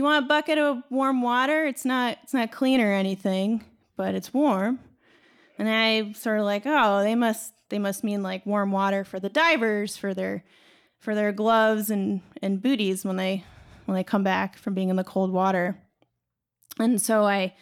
you 0.01 0.03
want 0.03 0.25
a 0.25 0.27
bucket 0.27 0.57
of 0.57 0.83
warm 0.89 1.21
water? 1.21 1.65
It's 1.65 1.85
not 1.85 2.17
it's 2.23 2.33
not 2.33 2.51
clean 2.51 2.81
or 2.81 2.91
anything, 2.91 3.63
but 3.95 4.15
it's 4.15 4.33
warm." 4.33 4.79
And 5.57 5.69
I 5.69 6.11
sort 6.13 6.39
of 6.39 6.45
like, 6.45 6.63
"Oh, 6.65 7.01
they 7.03 7.15
must 7.15 7.53
they 7.69 7.79
must 7.79 8.03
mean 8.03 8.21
like 8.23 8.45
warm 8.45 8.71
water 8.71 9.03
for 9.03 9.19
the 9.19 9.29
divers 9.29 9.97
for 9.97 10.13
their 10.13 10.43
for 10.99 11.15
their 11.15 11.31
gloves 11.31 11.89
and 11.89 12.21
and 12.41 12.61
booties 12.61 13.05
when 13.05 13.15
they 13.15 13.43
when 13.85 13.95
they 13.95 14.03
come 14.03 14.23
back 14.23 14.57
from 14.57 14.73
being 14.73 14.89
in 14.89 14.95
the 14.95 15.03
cold 15.03 15.31
water." 15.31 15.77
And 16.79 17.01
so 17.01 17.23
I 17.25 17.53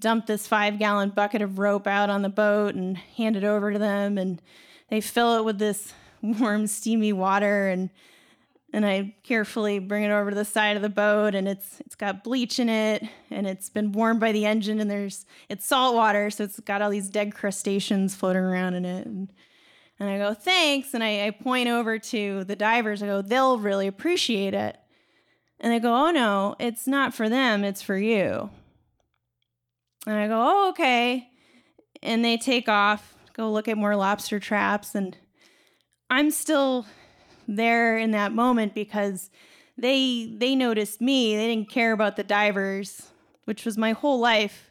dump 0.00 0.26
this 0.26 0.46
five 0.46 0.78
gallon 0.78 1.10
bucket 1.10 1.42
of 1.42 1.58
rope 1.58 1.86
out 1.86 2.10
on 2.10 2.22
the 2.22 2.28
boat 2.28 2.74
and 2.74 2.96
hand 2.96 3.36
it 3.36 3.44
over 3.44 3.72
to 3.72 3.78
them 3.78 4.18
and 4.18 4.40
they 4.88 5.00
fill 5.00 5.36
it 5.36 5.44
with 5.44 5.58
this 5.58 5.92
warm 6.22 6.66
steamy 6.66 7.12
water 7.12 7.68
and 7.68 7.90
and 8.72 8.84
I 8.84 9.14
carefully 9.22 9.78
bring 9.78 10.02
it 10.02 10.10
over 10.10 10.30
to 10.30 10.36
the 10.36 10.44
side 10.44 10.76
of 10.76 10.82
the 10.82 10.88
boat 10.88 11.34
and 11.34 11.48
it's 11.48 11.80
it's 11.80 11.94
got 11.94 12.24
bleach 12.24 12.58
in 12.58 12.68
it 12.68 13.04
and 13.30 13.46
it's 13.46 13.70
been 13.70 13.92
warmed 13.92 14.20
by 14.20 14.32
the 14.32 14.44
engine 14.44 14.80
and 14.80 14.90
there's 14.90 15.24
it's 15.48 15.66
salt 15.66 15.94
water 15.94 16.30
so 16.30 16.44
it's 16.44 16.60
got 16.60 16.82
all 16.82 16.90
these 16.90 17.08
dead 17.08 17.34
crustaceans 17.34 18.14
floating 18.14 18.42
around 18.42 18.74
in 18.74 18.84
it. 18.84 19.06
And 19.06 19.32
and 19.98 20.10
I 20.10 20.18
go 20.18 20.34
thanks 20.34 20.92
and 20.92 21.02
I, 21.02 21.26
I 21.26 21.30
point 21.30 21.68
over 21.68 21.98
to 21.98 22.44
the 22.44 22.56
divers. 22.56 23.02
I 23.02 23.06
go 23.06 23.22
they'll 23.22 23.58
really 23.58 23.86
appreciate 23.86 24.52
it. 24.52 24.76
And 25.58 25.72
they 25.72 25.78
go 25.78 26.08
oh 26.08 26.10
no 26.10 26.54
it's 26.58 26.86
not 26.86 27.14
for 27.14 27.28
them 27.28 27.64
it's 27.64 27.82
for 27.82 27.96
you 27.96 28.50
and 30.06 30.14
I 30.16 30.28
go, 30.28 30.40
oh, 30.40 30.68
okay. 30.70 31.28
And 32.02 32.24
they 32.24 32.36
take 32.36 32.68
off, 32.68 33.14
go 33.32 33.50
look 33.50 33.68
at 33.68 33.76
more 33.76 33.96
lobster 33.96 34.38
traps. 34.38 34.94
And 34.94 35.16
I'm 36.08 36.30
still 36.30 36.86
there 37.48 37.98
in 37.98 38.12
that 38.12 38.32
moment 38.32 38.74
because 38.74 39.30
they 39.78 40.32
they 40.36 40.54
noticed 40.54 41.00
me. 41.00 41.36
They 41.36 41.48
didn't 41.48 41.70
care 41.70 41.92
about 41.92 42.16
the 42.16 42.24
divers, 42.24 43.10
which 43.44 43.64
was 43.64 43.76
my 43.76 43.92
whole 43.92 44.18
life. 44.18 44.70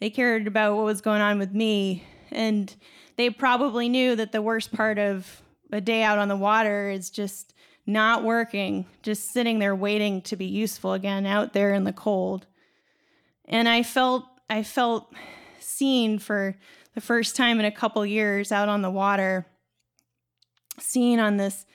They 0.00 0.10
cared 0.10 0.46
about 0.46 0.76
what 0.76 0.84
was 0.84 1.00
going 1.00 1.22
on 1.22 1.38
with 1.38 1.52
me. 1.52 2.04
And 2.30 2.74
they 3.16 3.30
probably 3.30 3.88
knew 3.88 4.16
that 4.16 4.32
the 4.32 4.42
worst 4.42 4.72
part 4.72 4.98
of 4.98 5.42
a 5.72 5.80
day 5.80 6.02
out 6.02 6.18
on 6.18 6.28
the 6.28 6.36
water 6.36 6.90
is 6.90 7.10
just 7.10 7.54
not 7.86 8.24
working, 8.24 8.86
just 9.02 9.32
sitting 9.32 9.58
there 9.58 9.74
waiting 9.74 10.22
to 10.22 10.36
be 10.36 10.46
useful 10.46 10.92
again 10.94 11.26
out 11.26 11.52
there 11.52 11.74
in 11.74 11.84
the 11.84 11.92
cold. 11.92 12.46
And 13.46 13.68
I 13.68 13.82
felt 13.82 14.24
I 14.48 14.62
felt 14.62 15.12
seen 15.58 16.18
for 16.18 16.56
the 16.94 17.00
first 17.00 17.36
time 17.36 17.58
in 17.58 17.64
a 17.64 17.72
couple 17.72 18.04
years 18.04 18.52
out 18.52 18.68
on 18.68 18.82
the 18.82 18.90
water, 18.90 19.46
seen 20.78 21.18
on 21.18 21.36
this, 21.36 21.66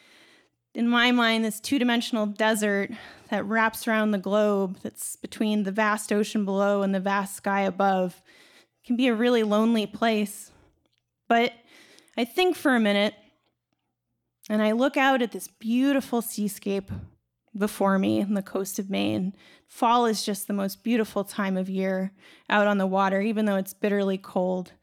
in 0.74 0.88
my 0.88 1.12
mind, 1.12 1.44
this 1.44 1.60
two 1.60 1.80
dimensional 1.80 2.26
desert 2.26 2.92
that 3.30 3.46
wraps 3.46 3.88
around 3.88 4.12
the 4.12 4.18
globe, 4.18 4.78
that's 4.82 5.16
between 5.16 5.64
the 5.64 5.72
vast 5.72 6.12
ocean 6.12 6.46
below 6.46 6.82
and 6.82 6.94
the 6.94 7.00
vast 7.00 7.36
sky 7.36 7.62
above. 7.62 8.22
It 8.84 8.88
can 8.88 8.96
be 8.96 9.08
a 9.08 9.16
really 9.16 9.44
lonely 9.44 9.86
place. 9.86 10.52
But 11.28 11.54
I 12.18 12.26
think 12.26 12.56
for 12.56 12.76
a 12.76 12.80
minute 12.80 13.14
and 14.50 14.64
I 14.64 14.72
look 14.72 14.98
out 14.98 15.22
at 15.22 15.32
this 15.32 15.48
beautiful 15.48 16.24
seascape 16.24 16.92
before 17.58 18.00
me 18.00 18.22
on 18.22 18.34
the 18.34 18.42
coast 18.42 18.80
of 18.80 18.90
Maine. 18.90 19.34
Fall 19.68 20.06
is 20.06 20.26
just 20.26 20.48
the 20.48 20.54
most 20.54 20.84
beautiful 20.84 21.24
time 21.24 21.58
of 21.58 21.70
year 21.70 22.12
out 22.50 22.68
on 22.68 22.78
the 22.78 22.88
water, 22.88 23.22
even 23.22 23.46
though 23.46 23.56
it's 23.56 23.74
bitterly 23.74 24.18
cold. 24.18 24.74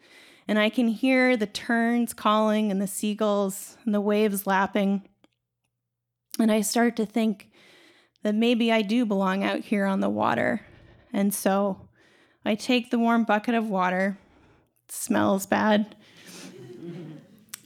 And 0.49 0.59
I 0.59 0.69
can 0.69 0.89
hear 0.89 1.37
the 1.37 1.47
terns 1.47 2.13
calling 2.13 2.71
and 2.71 2.81
the 2.81 2.87
seagulls 2.87 3.77
and 3.85 3.95
the 3.95 4.01
waves 4.01 4.47
lapping. 4.47 5.09
And 6.39 6.53
I 6.53 6.61
start 6.61 6.97
to 6.97 7.07
think 7.07 7.51
that 8.23 8.35
maybe 8.35 8.71
I 8.71 8.83
do 8.83 9.07
belong 9.07 9.43
out 9.43 9.61
here 9.61 9.87
on 9.87 10.01
the 10.01 10.11
water. 10.11 10.63
And 11.13 11.33
so 11.33 11.89
I 12.45 12.55
take 12.55 12.91
the 12.91 12.99
warm 12.99 13.25
bucket 13.25 13.55
of 13.55 13.69
water, 13.69 14.19
it 14.85 14.93
smells 14.93 15.47
bad, 15.47 15.97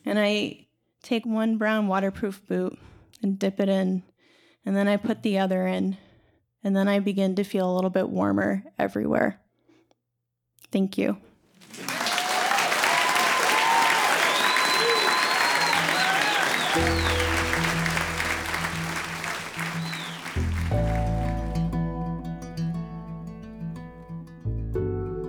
and 0.06 0.18
I 0.18 0.66
take 1.02 1.26
one 1.26 1.58
brown 1.58 1.86
waterproof 1.86 2.46
boot 2.46 2.78
and 3.22 3.38
dip 3.38 3.60
it 3.60 3.68
in 3.68 4.02
and 4.64 4.76
then 4.76 4.88
I 4.88 4.96
put 4.96 5.22
the 5.22 5.38
other 5.38 5.66
in, 5.66 5.96
and 6.62 6.76
then 6.76 6.88
I 6.88 6.98
begin 6.98 7.34
to 7.36 7.44
feel 7.44 7.70
a 7.70 7.74
little 7.74 7.90
bit 7.90 8.08
warmer 8.08 8.64
everywhere. 8.78 9.40
Thank 10.70 10.98
you. 10.98 11.16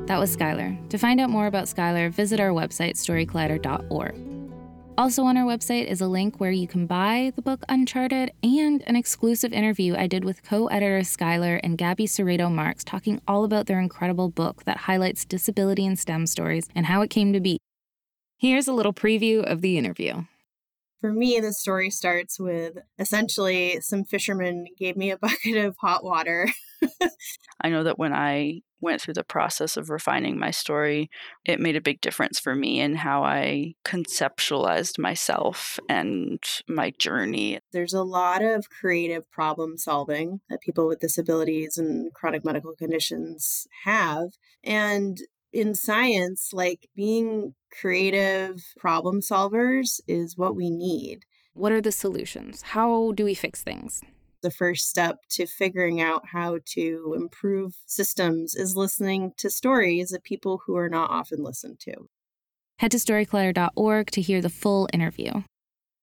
That 0.08 0.20
was 0.20 0.36
Skylar. 0.36 0.90
To 0.90 0.98
find 0.98 1.22
out 1.22 1.30
more 1.30 1.48
about 1.48 1.68
Skylar, 1.68 2.12
visit 2.12 2.42
our 2.42 2.50
website, 2.50 2.96
storycollider.org. 2.96 4.31
Also, 5.01 5.24
on 5.24 5.36
our 5.36 5.46
website 5.46 5.86
is 5.86 6.00
a 6.00 6.08
link 6.08 6.39
where 6.39 6.51
you 6.51 6.67
can 6.67 6.86
buy 6.86 7.34
the 7.36 7.41
book 7.41 7.63
Uncharted 7.67 8.31
and 8.43 8.84
an 8.86 8.96
exclusive 8.96 9.51
interview 9.51 9.96
I 9.96 10.05
did 10.05 10.24
with 10.24 10.43
co 10.43 10.67
editor 10.67 11.00
Skylar 11.00 11.60
and 11.63 11.75
Gabi 11.75 12.03
Serrato 12.03 12.51
Marks 12.51 12.84
talking 12.84 13.20
all 13.27 13.43
about 13.43 13.65
their 13.65 13.79
incredible 13.79 14.29
book 14.29 14.63
that 14.65 14.77
highlights 14.77 15.25
disability 15.25 15.88
in 15.88 15.96
STEM 15.96 16.27
stories 16.27 16.70
and 16.75 16.86
how 16.86 17.01
it 17.01 17.10
came 17.10 17.34
to 17.34 17.39
be. 17.39 17.58
Here's 18.38 18.67
a 18.67 18.74
little 18.74 18.93
preview 18.93 19.43
of 19.43 19.62
the 19.62 19.79
interview. 19.79 20.25
For 21.00 21.12
me, 21.12 21.39
the 21.39 21.51
story 21.51 21.89
starts 21.89 22.39
with 22.39 22.77
essentially 23.00 23.79
some 23.81 24.03
fishermen 24.03 24.67
gave 24.77 24.96
me 24.96 25.10
a 25.10 25.17
bucket 25.17 25.58
of 25.58 25.77
hot 25.81 26.03
water. 26.03 26.48
I 27.62 27.70
know 27.70 27.84
that 27.84 28.00
when 28.00 28.14
I 28.14 28.62
went 28.82 29.02
through 29.02 29.14
the 29.14 29.24
process 29.24 29.78
of 29.78 29.90
refining 29.90 30.40
my 30.40 30.52
story, 30.52 31.10
it 31.46 31.60
made 31.60 31.76
a 31.76 31.82
big 31.82 32.02
difference 32.02 32.40
for 32.40 32.56
me 32.56 32.80
in 32.80 32.96
how 32.96 33.24
I 33.24 33.76
conceptualized 33.86 34.98
myself 34.98 35.80
and 35.88 36.40
my 36.68 36.92
journey. 36.98 37.60
There's 37.72 37.94
a 37.94 38.04
lot 38.04 38.44
of 38.44 38.70
creative 38.70 39.30
problem 39.32 39.78
solving 39.78 40.42
that 40.50 40.62
people 40.62 40.88
with 40.88 41.00
disabilities 41.00 41.78
and 41.78 42.12
chronic 42.14 42.44
medical 42.44 42.76
conditions 42.76 43.68
have. 43.84 44.32
And 44.64 45.20
in 45.54 45.76
science, 45.76 46.50
like 46.54 46.88
being 46.96 47.54
creative 47.80 48.64
problem 48.78 49.22
solvers 49.22 50.02
is 50.08 50.38
what 50.38 50.56
we 50.56 50.70
need. 50.70 51.26
What 51.54 51.72
are 51.72 51.82
the 51.82 51.92
solutions? 51.92 52.62
How 52.62 53.12
do 53.12 53.26
we 53.26 53.34
fix 53.34 53.62
things? 53.62 54.02
The 54.41 54.51
first 54.51 54.89
step 54.89 55.19
to 55.31 55.45
figuring 55.45 56.01
out 56.01 56.27
how 56.31 56.60
to 56.74 57.15
improve 57.15 57.75
systems 57.86 58.55
is 58.55 58.75
listening 58.75 59.33
to 59.38 59.50
stories 59.50 60.12
of 60.12 60.24
people 60.24 60.62
who 60.65 60.75
are 60.75 60.89
not 60.89 61.12
often 61.12 61.43
listened 61.43 61.79
to. 61.81 62.10
Head 62.79 62.91
to 62.91 62.98
storycollider.org 62.98 64.10
to 64.12 64.21
hear 64.21 64.41
the 64.41 64.50
full 64.50 64.89
interview. 64.91 65.43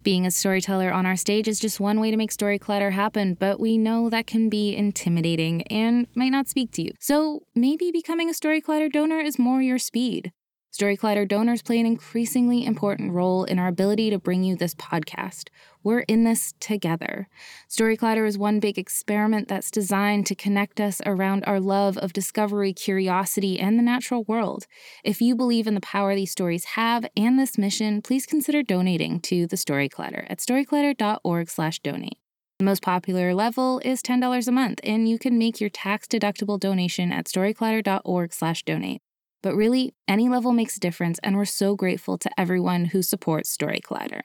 Being 0.05 0.25
a 0.25 0.31
storyteller 0.31 0.93
on 0.93 1.07
our 1.07 1.17
stage 1.17 1.49
is 1.49 1.59
just 1.59 1.81
one 1.81 1.99
way 1.99 2.13
to 2.13 2.17
make 2.17 2.31
Story 2.31 2.59
Collider 2.59 2.93
happen, 2.93 3.35
but 3.35 3.59
we 3.59 3.77
know 3.77 4.09
that 4.09 4.29
can 4.29 4.49
be 4.49 4.77
intimidating 4.77 5.63
and 5.63 6.07
might 6.15 6.29
not 6.29 6.49
speak 6.49 6.71
to 6.73 6.83
you. 6.83 6.93
So 7.01 7.43
maybe 7.57 7.91
becoming 7.91 8.31
a 8.31 8.35
Story 8.35 8.63
Collider 8.63 8.93
donor 8.93 9.19
is 9.19 9.41
more 9.41 9.61
your 9.61 9.79
speed. 9.79 10.33
Story 10.71 10.99
Collider 10.99 11.27
donors 11.27 11.63
play 11.63 11.81
an 11.81 11.87
increasingly 11.87 12.67
important 12.67 13.13
role 13.13 13.45
in 13.45 13.59
our 13.59 13.69
ability 13.69 14.11
to 14.11 14.19
bring 14.19 14.45
you 14.45 14.55
this 14.55 14.75
podcast. 14.75 15.49
We're 15.83 16.01
in 16.01 16.25
this 16.25 16.53
together. 16.61 17.29
Story 17.69 17.97
Collider 17.97 18.27
is 18.27 18.37
one 18.37 18.61
big 18.61 18.79
experiment 18.79 19.49
that's 19.49 19.71
designed 19.71 20.27
to 20.27 20.35
connect 20.35 20.79
us 20.79 21.01
around 21.07 21.45
our 21.47 21.59
love 21.59 21.97
of 21.97 22.13
discovery, 22.13 22.75
curiosity, 22.75 23.59
and 23.59 23.79
the 23.79 23.83
natural 23.83 24.25
world. 24.25 24.67
If 25.03 25.23
you 25.23 25.35
believe 25.35 25.67
in 25.67 25.75
the 25.75 25.81
power 25.81 26.15
these 26.15 26.33
stories 26.33 26.65
have 26.65 27.07
and 27.17 27.39
this 27.39 27.57
mission, 27.57 28.03
please 28.03 28.27
consider 28.27 28.63
donating 28.63 29.21
to 29.21 29.47
the 29.47 29.57
Story 29.57 29.89
Collider 29.89 30.27
at 30.29 30.39
storycollider.org/donate. 30.39 32.19
The 32.59 32.65
most 32.65 32.83
popular 32.83 33.35
level 33.35 33.81
is 33.85 34.03
$10 34.03 34.47
a 34.47 34.53
month, 34.53 34.81
and 34.83 35.09
you 35.09 35.19
can 35.19 35.39
make 35.39 35.61
your 35.61 35.71
tax-deductible 35.71 36.61
donation 36.61 37.11
at 37.11 37.25
storycollider.org/donate. 37.25 39.01
But 39.43 39.55
really, 39.55 39.95
any 40.09 40.29
level 40.29 40.53
makes 40.53 40.77
a 40.77 40.81
difference, 40.81 41.19
and 41.23 41.37
we're 41.37 41.45
so 41.45 41.77
grateful 41.77 42.19
to 42.19 42.31
everyone 42.41 42.87
who 42.87 43.03
supports 43.03 43.51
Story 43.51 43.81
Collider. 43.81 44.23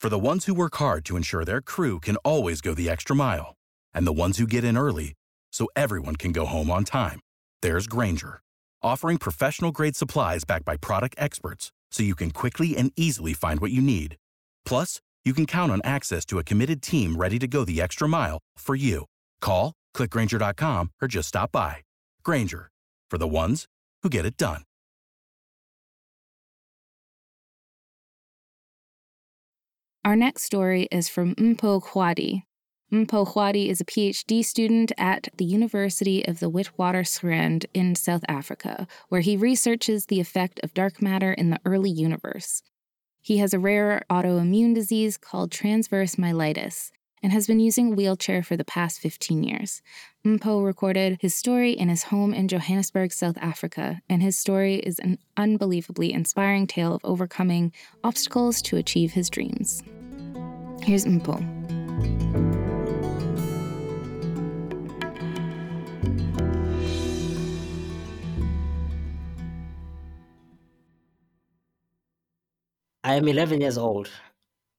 For 0.00 0.08
the 0.08 0.18
ones 0.18 0.46
who 0.46 0.54
work 0.54 0.76
hard 0.76 1.04
to 1.06 1.16
ensure 1.16 1.44
their 1.44 1.60
crew 1.60 2.00
can 2.00 2.16
always 2.16 2.60
go 2.60 2.74
the 2.74 2.88
extra 2.88 3.14
mile, 3.14 3.54
and 3.94 4.06
the 4.06 4.12
ones 4.12 4.38
who 4.38 4.46
get 4.46 4.64
in 4.64 4.76
early 4.76 5.14
so 5.52 5.68
everyone 5.76 6.16
can 6.16 6.32
go 6.32 6.46
home 6.46 6.70
on 6.70 6.84
time, 6.84 7.20
there's 7.62 7.86
Grainger, 7.86 8.40
offering 8.82 9.18
professional 9.18 9.72
grade 9.72 9.96
supplies 9.96 10.44
backed 10.44 10.64
by 10.64 10.76
product 10.76 11.14
experts 11.18 11.70
so 11.92 12.02
you 12.02 12.14
can 12.14 12.30
quickly 12.30 12.76
and 12.76 12.92
easily 12.96 13.34
find 13.34 13.60
what 13.60 13.72
you 13.72 13.82
need. 13.82 14.16
Plus, 14.64 15.00
you 15.24 15.34
can 15.34 15.46
count 15.46 15.70
on 15.70 15.80
access 15.84 16.24
to 16.24 16.38
a 16.38 16.44
committed 16.44 16.80
team 16.82 17.16
ready 17.16 17.38
to 17.38 17.46
go 17.46 17.64
the 17.64 17.80
extra 17.80 18.08
mile 18.08 18.38
for 18.56 18.74
you. 18.74 19.04
Call, 19.40 19.74
clickgrainger.com, 19.94 20.90
or 21.02 21.08
just 21.08 21.28
stop 21.28 21.52
by. 21.52 21.76
Grainger, 22.24 22.70
for 23.10 23.18
the 23.18 23.28
ones 23.28 23.66
who 24.02 24.08
get 24.08 24.26
it 24.26 24.36
done. 24.36 24.64
Our 30.04 30.16
next 30.16 30.44
story 30.44 30.88
is 30.90 31.08
from 31.08 31.34
Mpho 31.34 31.82
Kgoadi. 31.82 32.44
Mpho 32.90 33.28
Kgoadi 33.28 33.68
is 33.68 33.80
a 33.80 33.84
PhD 33.84 34.44
student 34.44 34.92
at 34.96 35.28
the 35.36 35.44
University 35.44 36.26
of 36.26 36.40
the 36.40 36.50
Witwatersrand 36.50 37.66
in 37.74 37.94
South 37.94 38.22
Africa, 38.26 38.88
where 39.10 39.20
he 39.20 39.36
researches 39.36 40.06
the 40.06 40.18
effect 40.18 40.58
of 40.62 40.74
dark 40.74 41.02
matter 41.02 41.32
in 41.32 41.50
the 41.50 41.60
early 41.66 41.90
universe. 41.90 42.62
He 43.20 43.38
has 43.38 43.52
a 43.52 43.58
rare 43.58 44.02
autoimmune 44.10 44.74
disease 44.74 45.18
called 45.18 45.52
transverse 45.52 46.16
myelitis 46.16 46.90
and 47.22 47.32
has 47.32 47.46
been 47.46 47.60
using 47.60 47.94
wheelchair 47.94 48.42
for 48.42 48.56
the 48.56 48.64
past 48.64 49.00
15 49.00 49.42
years. 49.42 49.82
Mpho 50.24 50.64
recorded 50.64 51.18
his 51.20 51.34
story 51.34 51.72
in 51.72 51.88
his 51.88 52.04
home 52.04 52.34
in 52.34 52.48
Johannesburg, 52.48 53.12
South 53.12 53.36
Africa, 53.38 54.00
and 54.08 54.22
his 54.22 54.38
story 54.38 54.76
is 54.76 54.98
an 54.98 55.18
unbelievably 55.36 56.12
inspiring 56.12 56.66
tale 56.66 56.94
of 56.94 57.04
overcoming 57.04 57.72
obstacles 58.04 58.62
to 58.62 58.76
achieve 58.76 59.12
his 59.12 59.28
dreams. 59.30 59.82
Here's 60.82 61.04
Mpho. 61.04 61.38
I 73.02 73.14
am 73.14 73.26
11 73.26 73.60
years 73.60 73.76
old, 73.76 74.08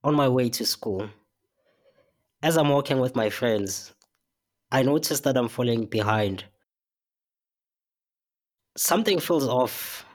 on 0.04 0.16
my 0.16 0.30
way 0.30 0.48
to 0.50 0.66
school. 0.66 1.10
As 2.44 2.58
I'm 2.58 2.70
walking 2.70 3.00
with 3.00 3.16
my 3.16 3.30
friends, 3.30 3.94
I 4.72 4.82
notice 4.82 5.20
that 5.20 5.38
I'm 5.38 5.48
falling 5.48 5.86
behind. 5.86 6.46
Something 8.76 9.20
feels 9.20 9.48
off. 9.48 10.06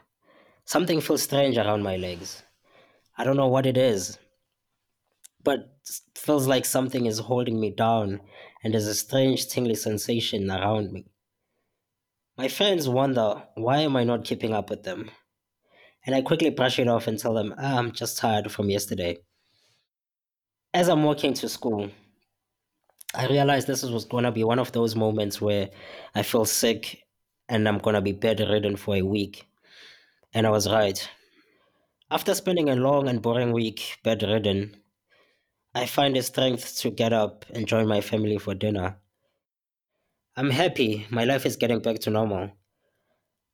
Something 0.64 1.00
feels 1.00 1.22
strange 1.22 1.56
around 1.56 1.84
my 1.84 1.96
legs. 1.96 2.42
I 3.16 3.22
don't 3.22 3.36
know 3.36 3.46
what 3.46 3.64
it 3.64 3.76
is, 3.76 4.18
but 5.44 5.78
it 5.88 6.18
feels 6.18 6.48
like 6.48 6.64
something 6.64 7.06
is 7.06 7.20
holding 7.20 7.60
me 7.60 7.70
down 7.70 8.20
and 8.64 8.74
there's 8.74 8.88
a 8.88 8.94
strange 8.94 9.46
tingly 9.46 9.76
sensation 9.76 10.50
around 10.50 10.90
me. 10.90 11.04
My 12.36 12.48
friends 12.48 12.88
wonder 12.88 13.44
why 13.54 13.78
am 13.78 13.94
I 13.94 14.02
not 14.02 14.24
keeping 14.24 14.52
up 14.52 14.68
with 14.68 14.82
them? 14.82 15.10
And 16.04 16.16
I 16.16 16.22
quickly 16.22 16.50
brush 16.50 16.80
it 16.80 16.88
off 16.88 17.06
and 17.06 17.18
tell 17.18 17.34
them, 17.34 17.54
ah, 17.56 17.78
I'm 17.78 17.92
just 17.92 18.18
tired 18.18 18.50
from 18.50 18.68
yesterday. 18.68 19.18
As 20.74 20.88
I'm 20.88 21.04
walking 21.04 21.32
to 21.34 21.48
school, 21.48 21.90
I 23.16 23.26
realized 23.28 23.66
this 23.66 23.82
was 23.82 24.04
going 24.04 24.24
to 24.24 24.30
be 24.30 24.44
one 24.44 24.58
of 24.58 24.72
those 24.72 24.94
moments 24.94 25.40
where 25.40 25.70
I 26.14 26.22
feel 26.22 26.44
sick 26.44 27.02
and 27.48 27.66
I'm 27.66 27.78
going 27.78 27.94
to 27.94 28.02
be 28.02 28.12
bedridden 28.12 28.76
for 28.76 28.94
a 28.94 29.02
week. 29.02 29.46
And 30.34 30.46
I 30.46 30.50
was 30.50 30.70
right. 30.70 31.08
After 32.10 32.34
spending 32.34 32.68
a 32.68 32.76
long 32.76 33.08
and 33.08 33.22
boring 33.22 33.52
week 33.52 33.96
bedridden, 34.04 34.76
I 35.74 35.86
find 35.86 36.14
the 36.14 36.22
strength 36.22 36.76
to 36.80 36.90
get 36.90 37.14
up 37.14 37.46
and 37.54 37.66
join 37.66 37.88
my 37.88 38.02
family 38.02 38.36
for 38.36 38.54
dinner. 38.54 38.98
I'm 40.36 40.50
happy 40.50 41.06
my 41.08 41.24
life 41.24 41.46
is 41.46 41.56
getting 41.56 41.80
back 41.80 42.00
to 42.00 42.10
normal. 42.10 42.50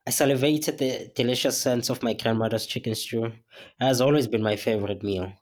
I 0.05 0.11
salivated 0.11 0.79
the 0.79 1.13
delicious 1.15 1.57
scent 1.57 1.89
of 1.89 2.03
my 2.03 2.15
grandmother's 2.15 2.67
chicken 2.67 2.97
stew. 2.97 3.27
It 3.27 3.35
has 3.79 4.01
always 4.01 4.27
been 4.27 4.43
my 4.43 4.57
favorite 4.57 5.05
meal. 5.05 5.33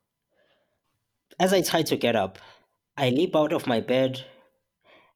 As 1.38 1.54
I 1.54 1.62
try 1.62 1.80
to 1.80 1.96
get 1.96 2.16
up, 2.16 2.38
I 3.00 3.09
leap 3.09 3.35
out 3.35 3.54
of 3.54 3.66
my 3.66 3.80
bed 3.80 4.23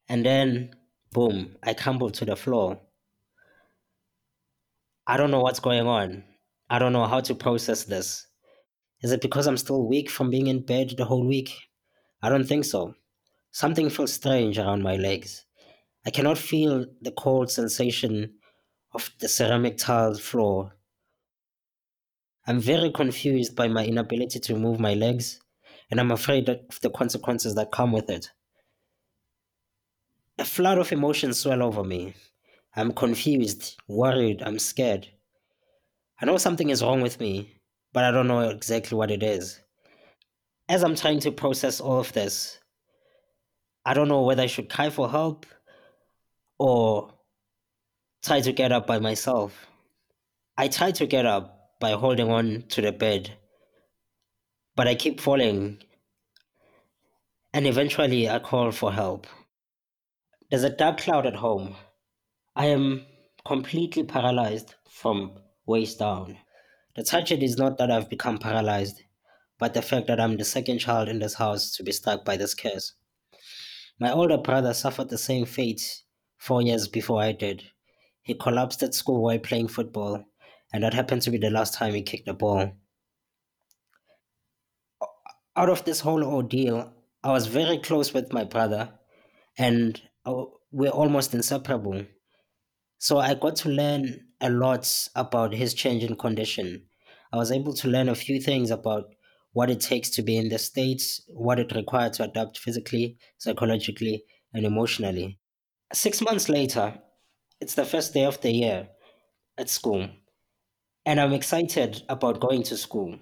and 0.09 0.25
then, 0.25 0.75
boom, 1.13 1.57
I 1.63 1.75
crumble 1.75 2.09
to 2.13 2.25
the 2.25 2.35
floor. 2.35 2.81
I 5.07 5.19
don't 5.19 5.31
know 5.31 5.43
what's 5.43 5.61
going 5.61 5.87
on. 5.87 6.25
I 6.71 6.79
don't 6.79 6.95
know 6.95 7.05
how 7.05 7.21
to 7.21 7.35
process 7.35 7.85
this. 7.85 8.27
Is 9.03 9.13
it 9.13 9.21
because 9.21 9.47
I'm 9.47 9.59
still 9.59 9.87
weak 9.87 10.09
from 10.09 10.31
being 10.31 10.47
in 10.47 10.65
bed 10.65 10.95
the 10.97 11.05
whole 11.05 11.27
week? 11.27 11.51
I 12.23 12.31
don't 12.31 12.49
think 12.49 12.65
so. 12.65 12.95
Something 13.51 13.91
feels 13.91 14.15
strange 14.15 14.59
around 14.59 14.83
my 14.83 14.97
legs. 14.97 15.45
I 16.07 16.11
cannot 16.11 16.39
feel 16.39 16.87
the 17.03 17.13
cold 17.13 17.51
sensation 17.51 18.33
of 18.95 19.11
the 19.21 19.29
ceramic 19.29 19.77
tiled 19.77 20.23
floor. 20.23 20.75
I'm 22.47 22.61
very 22.61 22.91
confused 22.91 23.55
by 23.55 23.69
my 23.69 23.85
inability 23.85 24.41
to 24.41 24.57
move 24.57 24.81
my 24.81 24.95
legs, 24.95 25.39
and 25.91 26.01
I'm 26.01 26.11
afraid 26.11 26.49
of 26.49 26.81
the 26.81 26.91
consequences 26.91 27.55
that 27.55 27.73
come 27.73 27.93
with 27.93 28.11
it. 28.11 28.31
A 30.39 30.45
flood 30.45 30.79
of 30.79 30.93
emotions 30.93 31.39
swell 31.39 31.63
over 31.63 31.85
me. 31.85 32.15
I'm 32.77 32.93
confused, 32.93 33.77
worried, 33.87 34.43
I'm 34.43 34.59
scared. 34.59 35.09
I 36.21 36.27
know 36.27 36.39
something 36.39 36.71
is 36.71 36.83
wrong 36.83 37.01
with 37.01 37.21
me, 37.21 37.61
but 37.93 38.05
I 38.05 38.11
don't 38.11 38.27
know 38.27 38.49
exactly 38.49 38.97
what 38.99 39.11
it 39.11 39.23
is. 39.23 39.61
As 40.69 40.83
I'm 40.83 40.97
trying 40.97 41.21
to 41.21 41.31
process 41.31 41.81
all 41.81 42.01
of 42.01 42.13
this, 42.13 42.59
I 43.85 43.95
don't 43.95 44.09
know 44.09 44.23
whether 44.23 44.43
I 44.43 44.47
should 44.47 44.71
cry 44.71 44.91
for 44.91 45.09
help 45.09 45.47
or 46.59 47.13
try 48.25 48.41
to 48.41 48.53
get 48.53 48.73
up 48.73 48.87
by 48.87 48.99
myself. 48.99 49.67
I 50.57 50.69
try 50.69 50.91
to 50.93 51.07
get 51.07 51.27
up 51.27 51.79
by 51.81 51.93
holding 51.93 52.31
on 52.31 52.65
to 52.71 52.81
the 52.81 52.93
bed, 52.93 53.37
but 54.77 54.89
I 54.89 54.95
keep 54.95 55.21
falling, 55.21 55.79
and 57.53 57.67
eventually 57.67 58.29
I 58.29 58.39
call 58.41 58.73
for 58.73 58.93
help. 58.93 59.27
There's 60.51 60.65
a 60.65 60.71
dark 60.71 60.99
cloud 60.99 61.27
at 61.27 61.37
home. 61.37 61.77
I 62.57 62.67
am 62.67 63.07
completely 63.47 64.05
paralyzed 64.05 64.75
from 64.91 65.33
waist 65.67 65.99
down. 65.99 66.39
The 66.97 67.05
tragedy 67.05 67.45
is 67.45 67.57
not 67.57 67.79
that 67.79 67.91
I've 67.91 68.09
become 68.09 68.39
paralyzed, 68.39 69.03
but 69.59 69.75
the 69.75 69.83
fact 69.83 70.07
that 70.09 70.21
I'm 70.21 70.37
the 70.37 70.45
second 70.45 70.79
child 70.79 71.09
in 71.09 71.19
this 71.19 71.35
house 71.35 71.77
to 71.77 71.83
be 71.83 71.93
struck 71.93 72.25
by 72.25 72.37
this 72.37 72.55
curse. 72.55 72.95
My 73.99 74.13
older 74.13 74.39
brother 74.39 74.75
suffered 74.75 75.09
the 75.09 75.19
same 75.19 75.45
fate 75.45 76.03
four 76.37 76.63
years 76.63 76.89
before 76.89 77.23
I 77.23 77.33
did. 77.33 77.63
He 78.23 78.35
collapsed 78.35 78.83
at 78.83 78.95
school 78.95 79.23
while 79.23 79.39
playing 79.39 79.69
football, 79.69 80.25
and 80.73 80.83
that 80.83 80.95
happened 80.95 81.23
to 81.23 81.31
be 81.31 81.39
the 81.39 81.51
last 81.51 81.75
time 81.75 81.95
he 81.95 82.03
kicked 82.03 82.29
a 82.29 82.35
ball. 82.35 82.73
Out 85.57 85.69
of 85.69 85.85
this 85.85 86.01
whole 86.01 86.25
ordeal, 86.25 86.93
I 87.23 87.31
was 87.31 87.47
very 87.47 87.79
close 87.79 88.13
with 88.13 88.33
my 88.33 88.43
brother, 88.43 88.91
and 89.57 90.01
uh, 90.27 90.45
we're 90.73 90.91
almost 90.91 91.33
inseparable. 91.33 92.05
So 92.99 93.19
I 93.19 93.35
got 93.35 93.55
to 93.57 93.69
learn 93.69 94.27
a 94.41 94.51
lot 94.51 95.09
about 95.15 95.55
his 95.55 95.73
changing 95.73 96.17
condition. 96.17 96.87
I 97.33 97.37
was 97.37 97.53
able 97.53 97.73
to 97.75 97.89
learn 97.89 98.09
a 98.09 98.17
few 98.17 98.41
things 98.41 98.73
about 98.73 99.05
what 99.53 99.71
it 99.71 99.81
takes 99.81 100.11
to 100.11 100.23
be 100.23 100.37
in 100.37 100.49
the 100.49 100.59
States, 100.59 101.23
what 101.29 101.61
it 101.61 101.73
required 101.73 102.15
to 102.15 102.25
adapt 102.25 102.59
physically, 102.59 103.17
psychologically, 103.39 104.25
and 104.53 104.67
emotionally. 104.67 105.39
Six 105.93 106.21
months 106.21 106.49
later, 106.49 106.99
it's 107.61 107.77
the 107.77 107.85
first 107.85 108.13
day 108.13 108.25
of 108.25 108.41
the 108.41 108.51
year 108.51 108.89
at 109.57 109.71
school, 109.71 110.09
and 111.07 111.21
I'm 111.21 111.33
excited 111.33 112.03
about 112.09 112.41
going 112.41 112.65
to 112.65 112.77
school. 112.77 113.19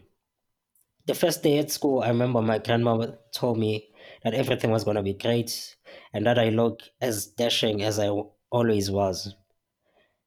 The 1.07 1.15
first 1.15 1.45
day 1.45 1.59
at 1.59 1.71
school, 1.71 2.01
I 2.03 2.09
remember 2.09 2.43
my 2.43 2.59
grandmother 2.59 3.19
told 3.33 3.57
me 3.59 3.91
that 4.25 4.35
everything 4.35 4.71
was 4.73 4.83
going 4.85 4.97
to 4.97 5.03
be 5.03 5.15
great 5.15 5.77
and 6.12 6.27
that 6.27 6.38
I 6.41 6.49
look 6.49 6.81
as 7.01 7.27
dashing 7.29 7.83
as 7.83 7.99
I 8.01 8.09
always 8.51 8.91
was. 8.91 9.35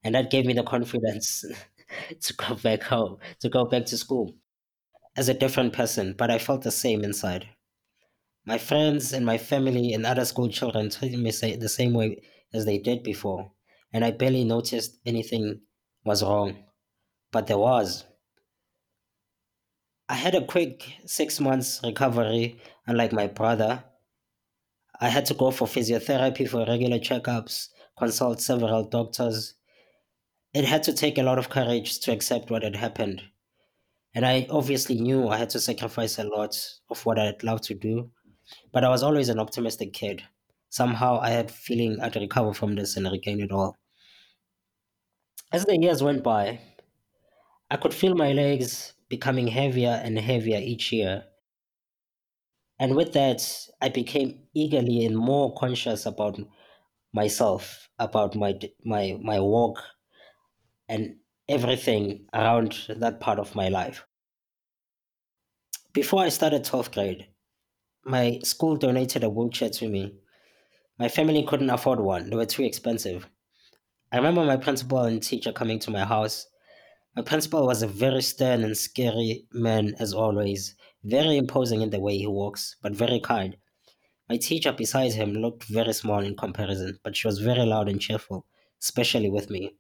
And 0.04 0.16
that 0.16 0.32
gave 0.32 0.46
me 0.46 0.54
the 0.54 0.64
confidence 0.64 1.44
to 2.22 2.34
go 2.36 2.56
back 2.56 2.84
home, 2.84 3.18
to 3.42 3.50
go 3.50 3.66
back 3.66 3.86
to 3.88 3.98
school 3.98 4.36
as 5.18 5.30
a 5.30 5.34
different 5.34 5.74
person, 5.74 6.16
but 6.18 6.32
I 6.32 6.40
felt 6.40 6.64
the 6.64 6.72
same 6.72 7.04
inside. 7.04 7.50
My 8.46 8.58
friends 8.58 9.14
and 9.14 9.26
my 9.26 9.38
family 9.38 9.94
and 9.94 10.06
other 10.06 10.26
school 10.26 10.50
children 10.50 10.90
treated 10.90 11.20
me 11.20 11.32
the 11.32 11.70
same 11.70 11.94
way 11.94 12.22
as 12.54 12.66
they 12.66 12.78
did 12.80 13.04
before 13.04 13.52
and 13.94 14.06
I 14.06 14.12
barely 14.12 14.44
noticed 14.46 15.00
anything 15.06 15.62
was 16.06 16.24
wrong. 16.24 16.66
But 17.32 17.48
there 17.48 17.60
was. 17.60 18.06
I 20.08 20.14
had 20.14 20.36
a 20.36 20.46
quick 20.46 20.84
six 21.08 21.40
months 21.40 21.82
recovery, 21.84 22.60
unlike 22.86 23.12
my 23.12 23.26
brother. 23.26 23.84
I 25.02 25.10
had 25.10 25.26
to 25.26 25.34
go 25.34 25.50
for 25.50 25.68
physiotherapy 25.68 26.48
for 26.48 26.64
regular 26.66 27.00
checkups, 27.00 27.70
consult 27.98 28.40
several 28.40 28.84
doctors. 28.84 29.56
It 30.54 30.64
had 30.66 30.84
to 30.84 30.94
take 30.94 31.18
a 31.18 31.24
lot 31.24 31.40
of 31.40 31.50
courage 31.50 32.00
to 32.02 32.12
accept 32.12 32.52
what 32.52 32.62
had 32.62 32.76
happened. 32.76 33.24
And 34.14 34.28
I 34.28 34.46
obviously 34.52 35.02
knew 35.02 35.28
I 35.28 35.38
had 35.38 35.50
to 35.50 35.60
sacrifice 35.60 36.20
a 36.20 36.24
lot 36.24 36.56
of 36.92 37.04
what 37.04 37.18
I'd 37.18 37.44
love 37.44 37.62
to 37.62 37.74
do, 37.74 38.12
but 38.72 38.84
I 38.84 38.90
was 38.90 39.02
always 39.02 39.30
an 39.30 39.40
optimistic 39.40 39.92
kid. 39.94 40.22
Somehow 40.70 41.20
I 41.20 41.32
had 41.32 41.50
feeling 41.50 42.00
I'd 42.00 42.16
recover 42.16 42.54
from 42.54 42.76
this 42.76 42.96
and 42.96 43.12
regain 43.12 43.42
it 43.42 43.52
all. 43.52 43.76
As 45.52 45.66
the 45.66 45.78
years 45.80 46.04
went 46.04 46.24
by, 46.24 46.60
I 47.72 47.78
could 47.78 47.94
feel 47.94 48.14
my 48.14 48.34
legs 48.34 48.94
becoming 49.10 49.48
heavier 49.48 50.02
and 50.04 50.18
heavier 50.20 50.58
each 50.58 50.92
year. 50.92 51.26
And 52.80 52.96
with 52.96 53.14
that, 53.14 53.68
I 53.82 53.90
became 53.90 54.48
eagerly 54.54 55.06
and 55.06 55.18
more 55.18 55.54
conscious 55.56 56.06
about 56.06 56.40
myself, 57.14 57.90
about 58.00 58.36
my 58.36 58.60
my 58.84 59.18
my 59.22 59.40
walk, 59.40 59.82
and 60.90 61.18
everything 61.48 62.28
around 62.34 62.88
that 62.90 63.20
part 63.20 63.40
of 63.40 63.56
my 63.56 63.70
life. 63.70 64.06
Before 65.94 66.24
I 66.24 66.30
started 66.30 66.64
12th 66.64 66.92
grade, 66.94 67.28
my 68.06 68.40
school 68.44 68.76
donated 68.76 69.24
a 69.24 69.30
wheelchair 69.30 69.70
to 69.70 69.90
me. 69.90 70.16
My 71.00 71.08
family 71.10 71.44
couldn't 71.44 71.70
afford 71.70 72.00
one, 72.00 72.30
they 72.30 72.36
were 72.36 72.46
too 72.46 72.64
expensive. 72.64 73.28
I 74.12 74.18
remember 74.18 74.46
my 74.46 74.58
principal 74.58 75.04
and 75.04 75.22
teacher 75.22 75.52
coming 75.52 75.80
to 75.80 75.92
my 75.92 76.06
house. 76.06 76.48
My 77.16 77.22
principal 77.22 77.66
was 77.66 77.82
a 77.82 77.88
very 77.88 78.22
stern 78.22 78.66
and 78.66 78.78
scary 78.78 79.48
man, 79.54 79.96
as 80.00 80.14
always, 80.14 80.76
very 81.02 81.38
imposing 81.38 81.82
in 81.82 81.90
the 81.90 82.00
way 82.02 82.18
he 82.18 82.28
walks, 82.28 82.76
but 82.82 82.92
very 82.92 83.22
kind. 83.22 83.56
My 84.28 84.36
teacher 84.36 84.74
beside 84.74 85.14
him 85.14 85.32
looked 85.32 85.64
very 85.64 85.94
small 85.94 86.20
in 86.20 86.36
comparison, 86.36 87.00
but 87.04 87.16
she 87.16 87.28
was 87.28 87.40
very 87.40 87.66
loud 87.66 87.88
and 87.88 88.02
cheerful, 88.02 88.46
especially 88.82 89.30
with 89.30 89.50
me. 89.50 89.76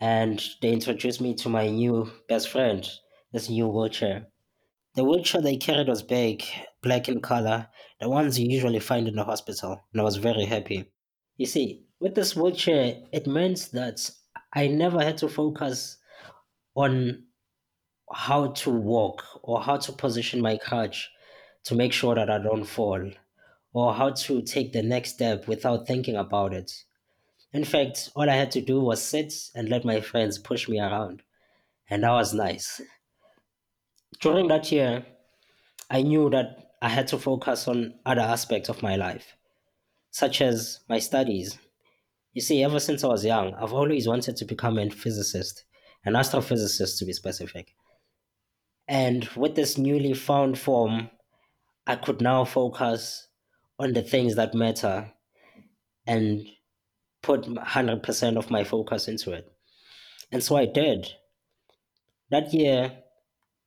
And 0.00 0.42
they 0.62 0.72
introduced 0.72 1.20
me 1.20 1.34
to 1.34 1.50
my 1.50 1.68
new 1.68 2.10
best 2.26 2.48
friend, 2.48 2.88
this 3.32 3.50
new 3.50 3.68
wheelchair. 3.68 4.28
The 4.94 5.04
wheelchair 5.04 5.42
they 5.42 5.58
carried 5.58 5.88
was 5.88 6.02
big, 6.02 6.42
black 6.82 7.06
in 7.06 7.20
color, 7.20 7.68
the 8.00 8.08
ones 8.08 8.38
you 8.38 8.48
usually 8.48 8.80
find 8.80 9.06
in 9.08 9.16
the 9.16 9.24
hospital, 9.24 9.78
and 9.92 10.00
I 10.00 10.04
was 10.04 10.16
very 10.16 10.46
happy. 10.46 10.90
You 11.36 11.44
see, 11.44 11.84
with 12.00 12.14
this 12.14 12.34
wheelchair, 12.34 13.02
it 13.12 13.26
meant 13.26 13.68
that 13.74 14.10
I 14.54 14.68
never 14.68 15.02
had 15.02 15.18
to 15.18 15.28
focus 15.28 15.98
on 16.74 17.24
how 18.12 18.48
to 18.48 18.70
walk 18.70 19.24
or 19.42 19.62
how 19.62 19.76
to 19.76 19.92
position 19.92 20.40
my 20.40 20.56
crutch 20.56 21.10
to 21.64 21.74
make 21.74 21.92
sure 21.92 22.14
that 22.14 22.30
I 22.30 22.38
don't 22.38 22.64
fall 22.64 23.10
or 23.72 23.94
how 23.94 24.10
to 24.10 24.42
take 24.42 24.72
the 24.72 24.82
next 24.82 25.14
step 25.14 25.48
without 25.48 25.86
thinking 25.86 26.16
about 26.16 26.52
it. 26.52 26.72
In 27.52 27.64
fact, 27.64 28.10
all 28.14 28.28
I 28.28 28.34
had 28.34 28.50
to 28.52 28.60
do 28.60 28.80
was 28.80 29.02
sit 29.02 29.32
and 29.54 29.68
let 29.68 29.84
my 29.84 30.00
friends 30.00 30.38
push 30.38 30.68
me 30.68 30.80
around, 30.80 31.22
and 31.88 32.02
that 32.02 32.10
was 32.10 32.32
nice. 32.32 32.80
During 34.20 34.48
that 34.48 34.70
year, 34.72 35.04
I 35.90 36.02
knew 36.02 36.30
that 36.30 36.72
I 36.80 36.88
had 36.88 37.06
to 37.08 37.18
focus 37.18 37.68
on 37.68 37.94
other 38.06 38.22
aspects 38.22 38.68
of 38.68 38.82
my 38.82 38.96
life, 38.96 39.36
such 40.10 40.40
as 40.40 40.80
my 40.88 40.98
studies. 40.98 41.58
You 42.32 42.40
see, 42.40 42.64
ever 42.64 42.80
since 42.80 43.04
I 43.04 43.08
was 43.08 43.24
young, 43.24 43.54
I've 43.54 43.74
always 43.74 44.08
wanted 44.08 44.36
to 44.36 44.44
become 44.44 44.78
a 44.78 44.88
physicist, 44.88 45.64
an 46.04 46.14
astrophysicist 46.14 46.98
to 46.98 47.04
be 47.04 47.12
specific. 47.12 47.74
And 48.88 49.28
with 49.36 49.54
this 49.54 49.78
newly 49.78 50.14
found 50.14 50.58
form, 50.58 51.10
I 51.86 51.96
could 51.96 52.20
now 52.20 52.44
focus 52.44 53.28
on 53.78 53.92
the 53.92 54.02
things 54.02 54.36
that 54.36 54.54
matter 54.54 55.12
and 56.06 56.46
put 57.22 57.42
100% 57.42 58.36
of 58.36 58.50
my 58.50 58.64
focus 58.64 59.08
into 59.08 59.32
it. 59.32 59.52
And 60.30 60.42
so 60.42 60.56
I 60.56 60.66
did. 60.66 61.12
That 62.30 62.52
year, 62.52 62.92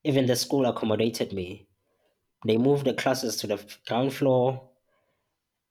even 0.04 0.26
the 0.26 0.36
school 0.36 0.66
accommodated 0.66 1.34
me. 1.34 1.68
They 2.46 2.58
moved 2.58 2.86
the 2.86 2.94
classes 2.94 3.38
to 3.38 3.48
the 3.48 3.64
ground 3.88 4.14
floor, 4.14 4.70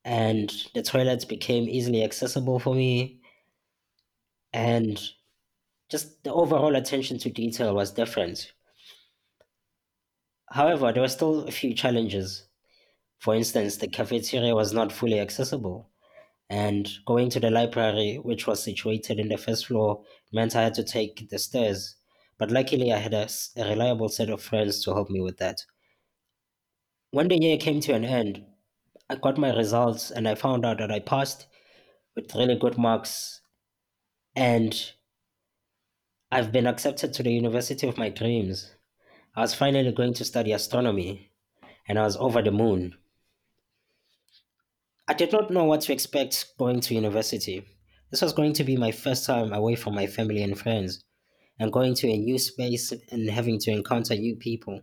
and 0.04 0.52
the 0.74 0.82
toilets 0.82 1.24
became 1.24 1.68
easily 1.68 2.02
accessible 2.02 2.58
for 2.58 2.74
me. 2.74 3.20
And 4.52 5.00
just 5.94 6.24
the 6.24 6.32
overall 6.32 6.74
attention 6.74 7.18
to 7.18 7.30
detail 7.30 7.72
was 7.72 7.92
different. 7.92 8.50
However, 10.50 10.92
there 10.92 11.02
were 11.02 11.08
still 11.08 11.44
a 11.44 11.52
few 11.52 11.72
challenges. 11.72 12.48
For 13.20 13.32
instance, 13.32 13.76
the 13.76 13.86
cafeteria 13.86 14.56
was 14.56 14.72
not 14.72 14.90
fully 14.90 15.20
accessible, 15.20 15.88
and 16.50 16.90
going 17.06 17.30
to 17.30 17.38
the 17.38 17.52
library, 17.52 18.16
which 18.16 18.44
was 18.48 18.60
situated 18.60 19.20
in 19.20 19.28
the 19.28 19.36
first 19.36 19.66
floor, 19.68 20.02
meant 20.32 20.56
I 20.56 20.62
had 20.62 20.74
to 20.74 20.82
take 20.82 21.30
the 21.30 21.38
stairs. 21.38 21.94
But 22.38 22.50
luckily, 22.50 22.92
I 22.92 22.98
had 22.98 23.14
a, 23.14 23.28
reliable 23.56 24.08
set 24.08 24.30
of 24.30 24.42
friends 24.42 24.82
to 24.82 24.94
help 24.94 25.10
me 25.10 25.20
with 25.20 25.36
that. 25.36 25.58
When 27.12 27.28
the 27.28 27.40
year 27.40 27.56
came 27.56 27.78
to 27.82 27.94
an 27.94 28.04
end, 28.04 28.44
I 29.08 29.14
got 29.14 29.38
my 29.38 29.54
results 29.54 30.10
and 30.10 30.26
I 30.26 30.34
found 30.34 30.66
out 30.66 30.78
that 30.78 30.90
I 30.90 30.98
passed 30.98 31.46
with 32.16 32.34
really 32.34 32.56
good 32.56 32.78
marks. 32.78 33.42
And 34.34 34.74
I've 36.34 36.50
been 36.50 36.66
accepted 36.66 37.12
to 37.12 37.22
the 37.22 37.30
university 37.30 37.86
of 37.86 37.96
my 37.96 38.08
dreams. 38.08 38.74
I 39.36 39.42
was 39.42 39.54
finally 39.54 39.92
going 39.92 40.14
to 40.14 40.24
study 40.24 40.50
astronomy, 40.50 41.30
and 41.86 41.96
I 41.96 42.02
was 42.02 42.16
over 42.16 42.42
the 42.42 42.50
moon. 42.50 42.96
I 45.06 45.14
did 45.14 45.30
not 45.30 45.52
know 45.52 45.62
what 45.62 45.82
to 45.82 45.92
expect 45.92 46.46
going 46.58 46.80
to 46.80 46.94
university. 46.96 47.64
This 48.10 48.20
was 48.20 48.32
going 48.32 48.52
to 48.54 48.64
be 48.64 48.76
my 48.76 48.90
first 48.90 49.24
time 49.24 49.52
away 49.52 49.76
from 49.76 49.94
my 49.94 50.08
family 50.08 50.42
and 50.42 50.58
friends, 50.58 51.04
and 51.60 51.72
going 51.72 51.94
to 51.94 52.08
a 52.08 52.18
new 52.18 52.40
space 52.40 52.92
and 53.12 53.30
having 53.30 53.60
to 53.60 53.70
encounter 53.70 54.16
new 54.16 54.34
people. 54.34 54.80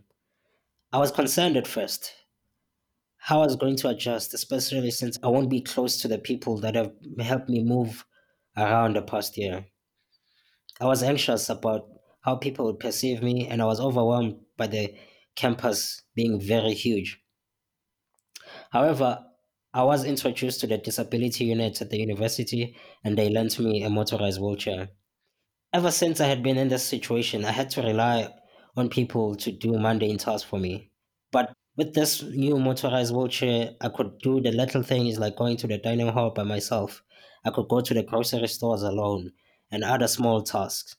I 0.90 0.96
was 1.00 1.10
concerned 1.10 1.58
at 1.58 1.66
first 1.66 2.14
how 3.18 3.42
I 3.42 3.44
was 3.44 3.56
going 3.56 3.76
to 3.76 3.88
adjust, 3.90 4.32
especially 4.32 4.90
since 4.90 5.18
I 5.22 5.28
won't 5.28 5.50
be 5.50 5.60
close 5.60 6.00
to 6.00 6.08
the 6.08 6.16
people 6.16 6.56
that 6.60 6.76
have 6.76 6.92
helped 7.20 7.50
me 7.50 7.62
move 7.62 8.06
around 8.56 8.96
the 8.96 9.02
past 9.02 9.36
year. 9.36 9.66
I 10.82 10.86
was 10.86 11.04
anxious 11.04 11.48
about 11.48 11.86
how 12.22 12.34
people 12.34 12.64
would 12.64 12.80
perceive 12.80 13.22
me, 13.22 13.46
and 13.46 13.62
I 13.62 13.66
was 13.66 13.78
overwhelmed 13.78 14.40
by 14.56 14.66
the 14.66 14.92
campus 15.36 16.02
being 16.16 16.40
very 16.40 16.74
huge. 16.74 17.20
However, 18.72 19.24
I 19.72 19.84
was 19.84 20.04
introduced 20.04 20.58
to 20.60 20.66
the 20.66 20.78
disability 20.78 21.44
unit 21.44 21.80
at 21.80 21.90
the 21.90 22.00
university, 22.00 22.76
and 23.04 23.16
they 23.16 23.28
lent 23.28 23.60
me 23.60 23.84
a 23.84 23.90
motorized 23.90 24.40
wheelchair. 24.40 24.88
Ever 25.72 25.92
since 25.92 26.20
I 26.20 26.26
had 26.26 26.42
been 26.42 26.58
in 26.58 26.66
this 26.66 26.82
situation, 26.84 27.44
I 27.44 27.52
had 27.52 27.70
to 27.70 27.82
rely 27.82 28.34
on 28.76 28.88
people 28.88 29.36
to 29.36 29.52
do 29.52 29.78
mundane 29.78 30.18
tasks 30.18 30.50
for 30.50 30.58
me. 30.58 30.90
But 31.30 31.52
with 31.76 31.94
this 31.94 32.24
new 32.24 32.58
motorized 32.58 33.14
wheelchair, 33.14 33.76
I 33.80 33.88
could 33.88 34.18
do 34.18 34.40
the 34.40 34.50
little 34.50 34.82
things 34.82 35.16
like 35.16 35.36
going 35.36 35.58
to 35.58 35.68
the 35.68 35.78
dining 35.78 36.08
hall 36.08 36.30
by 36.30 36.42
myself. 36.42 37.04
I 37.44 37.50
could 37.50 37.68
go 37.68 37.80
to 37.82 37.94
the 37.94 38.02
grocery 38.02 38.48
stores 38.48 38.82
alone 38.82 39.30
and 39.72 39.82
other 39.82 40.06
small 40.06 40.42
tasks. 40.42 40.94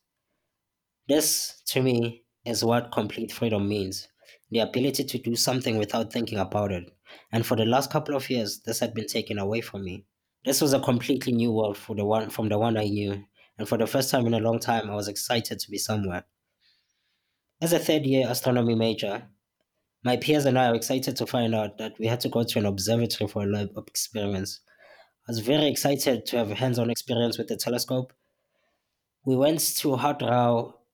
This, 1.08 1.62
to 1.68 1.82
me, 1.82 2.24
is 2.46 2.66
what 2.66 2.92
complete 2.92 3.32
freedom 3.32 3.70
means 3.70 4.10
the 4.54 4.60
ability 4.60 5.04
to 5.04 5.18
do 5.18 5.36
something 5.36 5.78
without 5.78 6.14
thinking 6.14 6.38
about 6.38 6.72
it. 6.72 6.92
And 7.32 7.46
for 7.46 7.56
the 7.56 7.66
last 7.66 7.92
couple 7.92 8.16
of 8.16 8.30
years, 8.30 8.60
this 8.60 8.80
had 8.80 8.94
been 8.94 9.08
taken 9.08 9.40
away 9.40 9.62
from 9.62 9.84
me. 9.84 10.06
This 10.46 10.62
was 10.62 10.74
a 10.74 10.80
completely 10.80 11.34
new 11.34 11.52
world 11.52 11.78
for 11.78 11.96
the 11.96 12.06
one 12.06 12.30
from 12.30 12.50
the 12.50 12.60
one 12.60 12.78
I 12.78 12.84
knew, 12.84 13.24
and 13.58 13.68
for 13.68 13.78
the 13.78 13.88
first 13.88 14.12
time 14.12 14.28
in 14.28 14.34
a 14.34 14.40
long 14.40 14.60
time, 14.60 14.90
I 14.90 14.96
was 14.96 15.08
excited 15.08 15.60
to 15.60 15.72
be 15.72 15.78
somewhere. 15.78 16.26
As 17.62 17.74
a 17.74 17.80
third 17.80 18.06
year 18.06 18.28
astronomy 18.30 18.76
major, 18.76 19.24
my 20.04 20.18
peers 20.18 20.46
and 20.46 20.60
I 20.60 20.70
were 20.70 20.76
excited 20.76 21.16
to 21.16 21.26
find 21.26 21.56
out 21.56 21.78
that 21.78 21.98
we 21.98 22.08
had 22.08 22.20
to 22.22 22.30
go 22.30 22.44
to 22.44 22.60
an 22.60 22.66
observatory 22.66 23.28
for 23.28 23.44
a 23.44 23.48
lab 23.48 23.70
experience. 23.88 24.60
I 25.28 25.32
was 25.32 25.40
very 25.40 25.68
excited 25.68 26.26
to 26.28 26.38
have 26.38 26.52
a 26.52 26.56
hands 26.56 26.78
on 26.78 26.90
experience 26.90 27.38
with 27.38 27.48
the 27.48 27.56
telescope. 27.56 28.12
We 29.26 29.38
went 29.38 29.62
to 29.78 29.96
Hout 29.96 30.22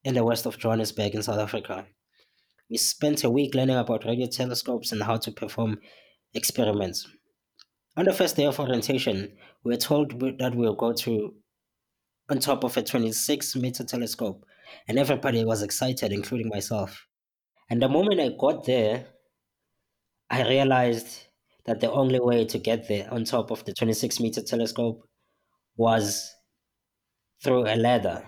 in 0.03 0.13
the 0.13 0.23
west 0.23 0.45
of 0.45 0.59
Johannesburg 0.59 1.15
in 1.15 1.23
South 1.23 1.39
Africa. 1.39 1.87
We 2.69 2.77
spent 2.77 3.23
a 3.23 3.29
week 3.29 3.55
learning 3.55 3.77
about 3.77 4.05
radio 4.05 4.27
telescopes 4.27 4.91
and 4.91 5.01
how 5.01 5.17
to 5.17 5.31
perform 5.31 5.79
experiments. 6.35 7.07
On 7.97 8.05
the 8.05 8.13
first 8.13 8.35
day 8.35 8.45
of 8.45 8.59
orientation, 8.59 9.35
we 9.63 9.73
were 9.73 9.77
told 9.77 10.19
that 10.39 10.53
we'll 10.53 10.75
go 10.75 10.93
to 10.93 11.33
on 12.29 12.37
top 12.37 12.63
of 12.63 12.77
a 12.77 12.83
26 12.83 13.55
meter 13.55 13.83
telescope, 13.83 14.45
and 14.87 14.99
everybody 14.99 15.43
was 15.43 15.63
excited, 15.63 16.11
including 16.11 16.49
myself. 16.49 17.07
And 17.71 17.81
the 17.81 17.89
moment 17.89 18.19
I 18.21 18.29
got 18.39 18.65
there, 18.65 19.07
I 20.29 20.47
realized 20.47 21.25
that 21.65 21.79
the 21.79 21.91
only 21.91 22.19
way 22.19 22.45
to 22.45 22.59
get 22.59 22.87
there 22.87 23.11
on 23.11 23.23
top 23.23 23.49
of 23.49 23.65
the 23.65 23.73
26 23.73 24.19
meter 24.19 24.43
telescope 24.43 25.01
was 25.75 26.31
through 27.41 27.65
a 27.65 27.75
ladder. 27.75 28.23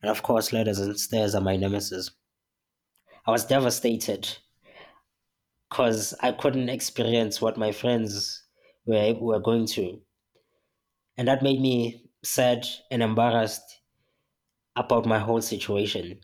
And 0.00 0.10
of 0.10 0.22
course, 0.22 0.52
ladders 0.52 0.78
and 0.78 0.98
stairs 0.98 1.34
are 1.34 1.40
my 1.40 1.56
nemesis. 1.56 2.10
I 3.26 3.30
was 3.30 3.44
devastated 3.44 4.38
because 5.70 6.14
I 6.20 6.32
couldn't 6.32 6.68
experience 6.68 7.40
what 7.40 7.56
my 7.56 7.72
friends 7.72 8.44
were, 8.84 9.14
were 9.14 9.40
going 9.40 9.66
to. 9.68 10.00
And 11.16 11.28
that 11.28 11.42
made 11.42 11.60
me 11.60 12.10
sad 12.24 12.66
and 12.90 13.02
embarrassed 13.02 13.80
about 14.76 15.06
my 15.06 15.18
whole 15.18 15.40
situation. 15.40 16.20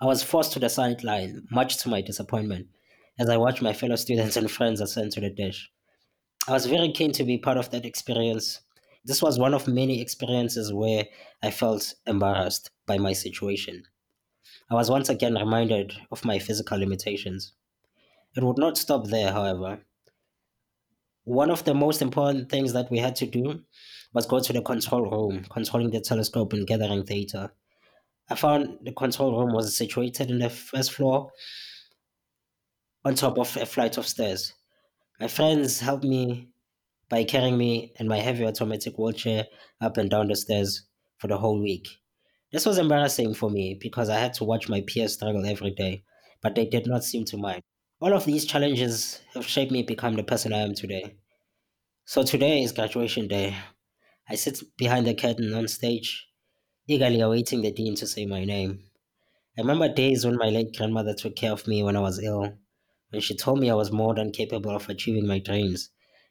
I 0.00 0.06
was 0.06 0.22
forced 0.22 0.52
to 0.52 0.58
the 0.58 0.68
sideline, 0.68 1.46
much 1.50 1.76
to 1.78 1.88
my 1.88 2.00
disappointment, 2.00 2.68
as 3.18 3.28
I 3.28 3.36
watched 3.36 3.60
my 3.60 3.72
fellow 3.72 3.96
students 3.96 4.36
and 4.36 4.50
friends 4.50 4.80
ascend 4.80 5.12
to 5.12 5.20
the 5.20 5.30
dish. 5.30 5.70
I 6.48 6.52
was 6.52 6.66
very 6.66 6.90
keen 6.92 7.12
to 7.12 7.24
be 7.24 7.36
part 7.36 7.58
of 7.58 7.70
that 7.70 7.84
experience. 7.84 8.60
This 9.04 9.22
was 9.22 9.38
one 9.38 9.54
of 9.54 9.66
many 9.66 10.00
experiences 10.00 10.72
where 10.72 11.06
I 11.42 11.50
felt 11.50 11.94
embarrassed 12.06 12.70
by 12.86 12.98
my 12.98 13.14
situation. 13.14 13.84
I 14.70 14.74
was 14.74 14.90
once 14.90 15.08
again 15.08 15.34
reminded 15.34 15.94
of 16.12 16.24
my 16.24 16.38
physical 16.38 16.78
limitations. 16.78 17.52
It 18.36 18.44
would 18.44 18.58
not 18.58 18.76
stop 18.76 19.06
there, 19.06 19.32
however. 19.32 19.80
One 21.24 21.50
of 21.50 21.64
the 21.64 21.74
most 21.74 22.02
important 22.02 22.50
things 22.50 22.72
that 22.72 22.90
we 22.90 22.98
had 22.98 23.16
to 23.16 23.26
do 23.26 23.60
was 24.12 24.26
go 24.26 24.40
to 24.40 24.52
the 24.52 24.62
control 24.62 25.10
room, 25.10 25.44
controlling 25.50 25.90
the 25.90 26.00
telescope 26.00 26.52
and 26.52 26.66
gathering 26.66 27.04
data. 27.04 27.52
I 28.28 28.34
found 28.34 28.78
the 28.82 28.92
control 28.92 29.38
room 29.38 29.54
was 29.54 29.76
situated 29.76 30.30
in 30.30 30.38
the 30.38 30.50
first 30.50 30.92
floor 30.92 31.32
on 33.04 33.14
top 33.14 33.38
of 33.38 33.56
a 33.56 33.66
flight 33.66 33.96
of 33.96 34.06
stairs. 34.06 34.52
My 35.18 35.26
friends 35.26 35.80
helped 35.80 36.04
me 36.04 36.48
by 37.10 37.24
carrying 37.24 37.58
me 37.58 37.92
and 37.98 38.08
my 38.08 38.18
heavy 38.18 38.46
automatic 38.46 38.96
wheelchair 38.96 39.46
up 39.80 39.96
and 39.96 40.08
down 40.08 40.28
the 40.28 40.36
stairs 40.36 40.86
for 41.18 41.26
the 41.26 41.36
whole 41.36 41.60
week. 41.60 41.88
This 42.52 42.64
was 42.64 42.78
embarrassing 42.78 43.34
for 43.34 43.50
me 43.50 43.76
because 43.80 44.08
I 44.08 44.18
had 44.18 44.32
to 44.34 44.44
watch 44.44 44.68
my 44.68 44.80
peers 44.86 45.14
struggle 45.14 45.44
every 45.44 45.72
day, 45.72 46.04
but 46.40 46.54
they 46.54 46.66
did 46.66 46.86
not 46.86 47.04
seem 47.04 47.24
to 47.26 47.36
mind. 47.36 47.62
All 48.00 48.14
of 48.14 48.24
these 48.24 48.46
challenges 48.46 49.20
have 49.34 49.46
shaped 49.46 49.72
me 49.72 49.82
become 49.82 50.14
the 50.14 50.22
person 50.22 50.52
I 50.52 50.58
am 50.58 50.74
today. 50.74 51.16
So 52.04 52.22
today 52.22 52.62
is 52.62 52.72
graduation 52.72 53.26
day. 53.26 53.56
I 54.28 54.36
sit 54.36 54.62
behind 54.78 55.06
the 55.06 55.14
curtain 55.14 55.52
on 55.52 55.66
stage, 55.66 56.28
eagerly 56.86 57.20
awaiting 57.20 57.62
the 57.62 57.72
dean 57.72 57.96
to 57.96 58.06
say 58.06 58.24
my 58.24 58.44
name. 58.44 58.84
I 59.58 59.62
remember 59.62 59.92
days 59.92 60.24
when 60.24 60.36
my 60.36 60.48
late 60.48 60.76
grandmother 60.76 61.14
took 61.14 61.34
care 61.34 61.52
of 61.52 61.66
me 61.66 61.82
when 61.82 61.96
I 61.96 62.00
was 62.00 62.22
ill, 62.22 62.52
when 63.10 63.20
she 63.20 63.36
told 63.36 63.58
me 63.58 63.68
I 63.68 63.74
was 63.74 63.90
more 63.90 64.14
than 64.14 64.30
capable 64.30 64.74
of 64.74 64.88
achieving 64.88 65.26
my 65.26 65.40
dreams 65.40 65.90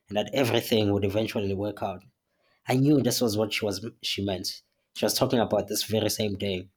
and 0.10 0.18
that 0.18 0.30
everything 0.34 0.92
would 0.92 1.06
eventually 1.06 1.54
work 1.54 1.82
out. 1.82 2.02
I 2.68 2.76
knew 2.76 3.02
this 3.02 3.22
was 3.22 3.38
what 3.38 3.54
she 3.54 3.66
was 3.66 3.86
she 4.02 4.24
meant. 4.24 4.62
She 4.96 5.06
was 5.06 5.14
talking 5.14 5.40
about 5.40 5.68
this 5.68 5.84
very 5.84 6.10
same 6.10 6.36
day. 6.38 6.68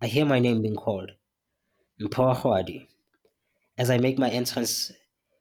I 0.00 0.06
hear 0.06 0.24
my 0.24 0.38
name 0.38 0.62
being 0.62 0.76
called. 0.76 1.12
Mpho 2.00 2.86
As 3.76 3.90
I 3.90 3.98
make 3.98 4.18
my 4.18 4.30
entrance 4.30 4.92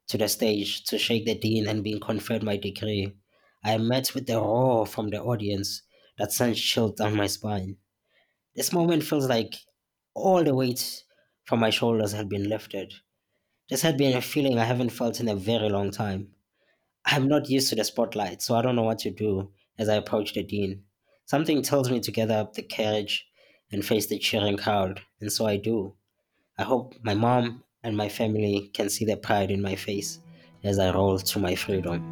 to 0.07 0.17
the 0.17 0.27
stage 0.27 0.83
to 0.85 0.97
shake 0.97 1.25
the 1.25 1.35
dean 1.35 1.67
and 1.67 1.83
being 1.83 1.99
conferred 1.99 2.43
my 2.43 2.57
degree, 2.57 3.13
I 3.63 3.73
am 3.73 3.87
met 3.87 4.13
with 4.15 4.29
a 4.29 4.35
roar 4.35 4.85
from 4.85 5.09
the 5.09 5.21
audience 5.21 5.83
that 6.17 6.31
sends 6.31 6.59
chills 6.59 6.95
down 6.95 7.15
my 7.15 7.27
spine. 7.27 7.77
This 8.55 8.73
moment 8.73 9.03
feels 9.03 9.27
like 9.27 9.53
all 10.15 10.43
the 10.43 10.55
weight 10.55 11.03
from 11.43 11.59
my 11.59 11.69
shoulders 11.69 12.13
had 12.13 12.29
been 12.29 12.49
lifted. 12.49 12.93
This 13.69 13.81
had 13.81 13.97
been 13.97 14.17
a 14.17 14.21
feeling 14.21 14.57
I 14.57 14.65
haven't 14.65 14.89
felt 14.89 15.19
in 15.19 15.27
a 15.27 15.35
very 15.35 15.69
long 15.69 15.91
time. 15.91 16.29
I'm 17.09 17.29
not 17.29 17.49
used 17.49 17.69
to 17.69 17.75
the 17.75 17.85
spotlight, 17.85 18.41
so 18.41 18.53
I 18.55 18.61
don't 18.61 18.75
know 18.75 18.83
what 18.83 18.99
to 18.99 19.09
do 19.09 19.49
as 19.79 19.87
I 19.87 19.95
approach 19.95 20.33
the 20.33 20.43
dean. 20.43 20.83
Something 21.25 21.61
tells 21.61 21.89
me 21.89 22.01
to 22.01 22.11
gather 22.11 22.33
up 22.33 22.53
the 22.53 22.63
courage 22.63 23.25
and 23.71 23.83
face 23.83 24.07
the 24.07 24.19
cheering 24.19 24.57
crowd, 24.57 24.99
and 25.21 25.31
so 25.31 25.45
I 25.45 25.55
do. 25.55 25.93
I 26.57 26.63
hope 26.63 26.95
my 27.01 27.13
mom 27.13 27.63
and 27.81 27.95
my 27.95 28.09
family 28.09 28.71
can 28.73 28.89
see 28.89 29.05
the 29.05 29.15
pride 29.15 29.51
in 29.51 29.61
my 29.61 29.75
face 29.75 30.19
as 30.65 30.79
I 30.79 30.91
roll 30.93 31.17
to 31.17 31.39
my 31.39 31.55
freedom. 31.55 32.03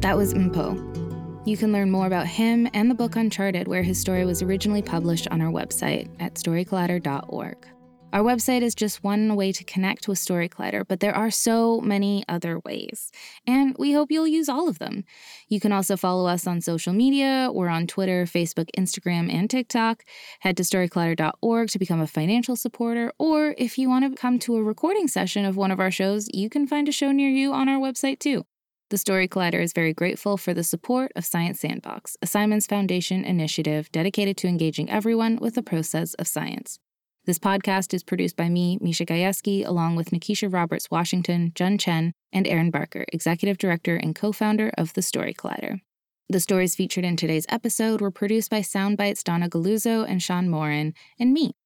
That 0.00 0.16
was 0.16 0.34
Mpho, 0.34 1.03
you 1.44 1.56
can 1.56 1.72
learn 1.72 1.90
more 1.90 2.06
about 2.06 2.26
him 2.26 2.68
and 2.74 2.90
the 2.90 2.94
book 2.94 3.16
Uncharted, 3.16 3.68
where 3.68 3.82
his 3.82 4.00
story 4.00 4.24
was 4.24 4.42
originally 4.42 4.82
published 4.82 5.28
on 5.30 5.40
our 5.40 5.52
website 5.52 6.08
at 6.20 6.34
storycollider.org. 6.34 7.66
Our 8.14 8.22
website 8.22 8.62
is 8.62 8.76
just 8.76 9.02
one 9.02 9.34
way 9.34 9.50
to 9.50 9.64
connect 9.64 10.06
with 10.06 10.20
Story 10.20 10.48
Collider, 10.48 10.86
but 10.86 11.00
there 11.00 11.16
are 11.16 11.32
so 11.32 11.80
many 11.80 12.22
other 12.28 12.60
ways, 12.60 13.10
and 13.44 13.74
we 13.76 13.92
hope 13.92 14.12
you'll 14.12 14.28
use 14.28 14.48
all 14.48 14.68
of 14.68 14.78
them. 14.78 15.02
You 15.48 15.58
can 15.58 15.72
also 15.72 15.96
follow 15.96 16.28
us 16.28 16.46
on 16.46 16.60
social 16.60 16.92
media. 16.92 17.50
We're 17.52 17.66
on 17.66 17.88
Twitter, 17.88 18.24
Facebook, 18.24 18.68
Instagram, 18.78 19.32
and 19.34 19.50
TikTok. 19.50 20.04
Head 20.38 20.56
to 20.58 20.62
storycollider.org 20.62 21.70
to 21.70 21.78
become 21.80 22.00
a 22.00 22.06
financial 22.06 22.54
supporter, 22.54 23.12
or 23.18 23.56
if 23.58 23.78
you 23.78 23.88
want 23.88 24.04
to 24.08 24.16
come 24.16 24.38
to 24.38 24.58
a 24.58 24.62
recording 24.62 25.08
session 25.08 25.44
of 25.44 25.56
one 25.56 25.72
of 25.72 25.80
our 25.80 25.90
shows, 25.90 26.28
you 26.32 26.48
can 26.48 26.68
find 26.68 26.88
a 26.88 26.92
show 26.92 27.10
near 27.10 27.28
you 27.28 27.52
on 27.52 27.68
our 27.68 27.80
website 27.80 28.20
too. 28.20 28.46
The 28.94 28.98
Story 28.98 29.26
Collider 29.26 29.60
is 29.60 29.72
very 29.72 29.92
grateful 29.92 30.36
for 30.36 30.54
the 30.54 30.62
support 30.62 31.10
of 31.16 31.24
Science 31.24 31.58
Sandbox, 31.58 32.16
a 32.22 32.28
Simons 32.28 32.68
Foundation 32.68 33.24
initiative 33.24 33.90
dedicated 33.90 34.36
to 34.36 34.46
engaging 34.46 34.88
everyone 34.88 35.38
with 35.40 35.56
the 35.56 35.64
process 35.64 36.14
of 36.14 36.28
science. 36.28 36.78
This 37.24 37.40
podcast 37.40 37.92
is 37.92 38.04
produced 38.04 38.36
by 38.36 38.48
me, 38.48 38.78
Misha 38.80 39.04
Gajewski, 39.04 39.66
along 39.66 39.96
with 39.96 40.10
Nikisha 40.10 40.48
Roberts 40.52 40.92
Washington, 40.92 41.50
Jun 41.56 41.76
Chen, 41.76 42.12
and 42.32 42.46
Erin 42.46 42.70
Barker, 42.70 43.04
Executive 43.12 43.58
Director 43.58 43.96
and 43.96 44.14
co 44.14 44.30
founder 44.30 44.70
of 44.78 44.92
The 44.92 45.02
Story 45.02 45.34
Collider. 45.34 45.80
The 46.28 46.38
stories 46.38 46.76
featured 46.76 47.04
in 47.04 47.16
today's 47.16 47.46
episode 47.48 48.00
were 48.00 48.12
produced 48.12 48.48
by 48.48 48.60
Soundbites 48.60 49.24
Donna 49.24 49.48
Galuzzo 49.48 50.08
and 50.08 50.22
Sean 50.22 50.48
Morin, 50.48 50.94
and 51.18 51.32
me, 51.32 51.56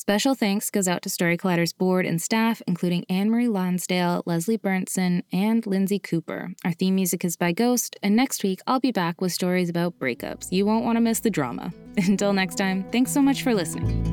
Special 0.00 0.36
thanks 0.36 0.70
goes 0.70 0.86
out 0.86 1.02
to 1.02 1.10
Story 1.10 1.36
Collider's 1.36 1.72
board 1.72 2.06
and 2.06 2.22
staff, 2.22 2.62
including 2.68 3.04
Anne 3.08 3.30
Marie 3.30 3.48
Lonsdale, 3.48 4.22
Leslie 4.26 4.56
Bernson, 4.56 5.24
and 5.32 5.66
Lindsay 5.66 5.98
Cooper. 5.98 6.54
Our 6.64 6.70
theme 6.72 6.94
music 6.94 7.24
is 7.24 7.36
by 7.36 7.50
Ghost, 7.50 7.96
and 8.00 8.14
next 8.14 8.44
week 8.44 8.60
I'll 8.68 8.78
be 8.78 8.92
back 8.92 9.20
with 9.20 9.32
stories 9.32 9.68
about 9.68 9.98
breakups. 9.98 10.52
You 10.52 10.66
won't 10.66 10.84
want 10.84 10.94
to 10.98 11.00
miss 11.00 11.18
the 11.18 11.30
drama. 11.30 11.72
Until 11.96 12.32
next 12.32 12.54
time, 12.54 12.84
thanks 12.92 13.10
so 13.10 13.20
much 13.20 13.42
for 13.42 13.52
listening. 13.52 14.04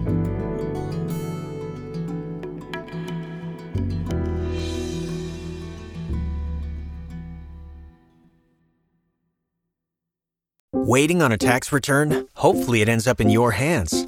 Waiting 10.74 11.22
on 11.22 11.32
a 11.32 11.38
tax 11.38 11.72
return? 11.72 12.28
Hopefully, 12.34 12.82
it 12.82 12.90
ends 12.90 13.06
up 13.06 13.22
in 13.22 13.30
your 13.30 13.52
hands 13.52 14.08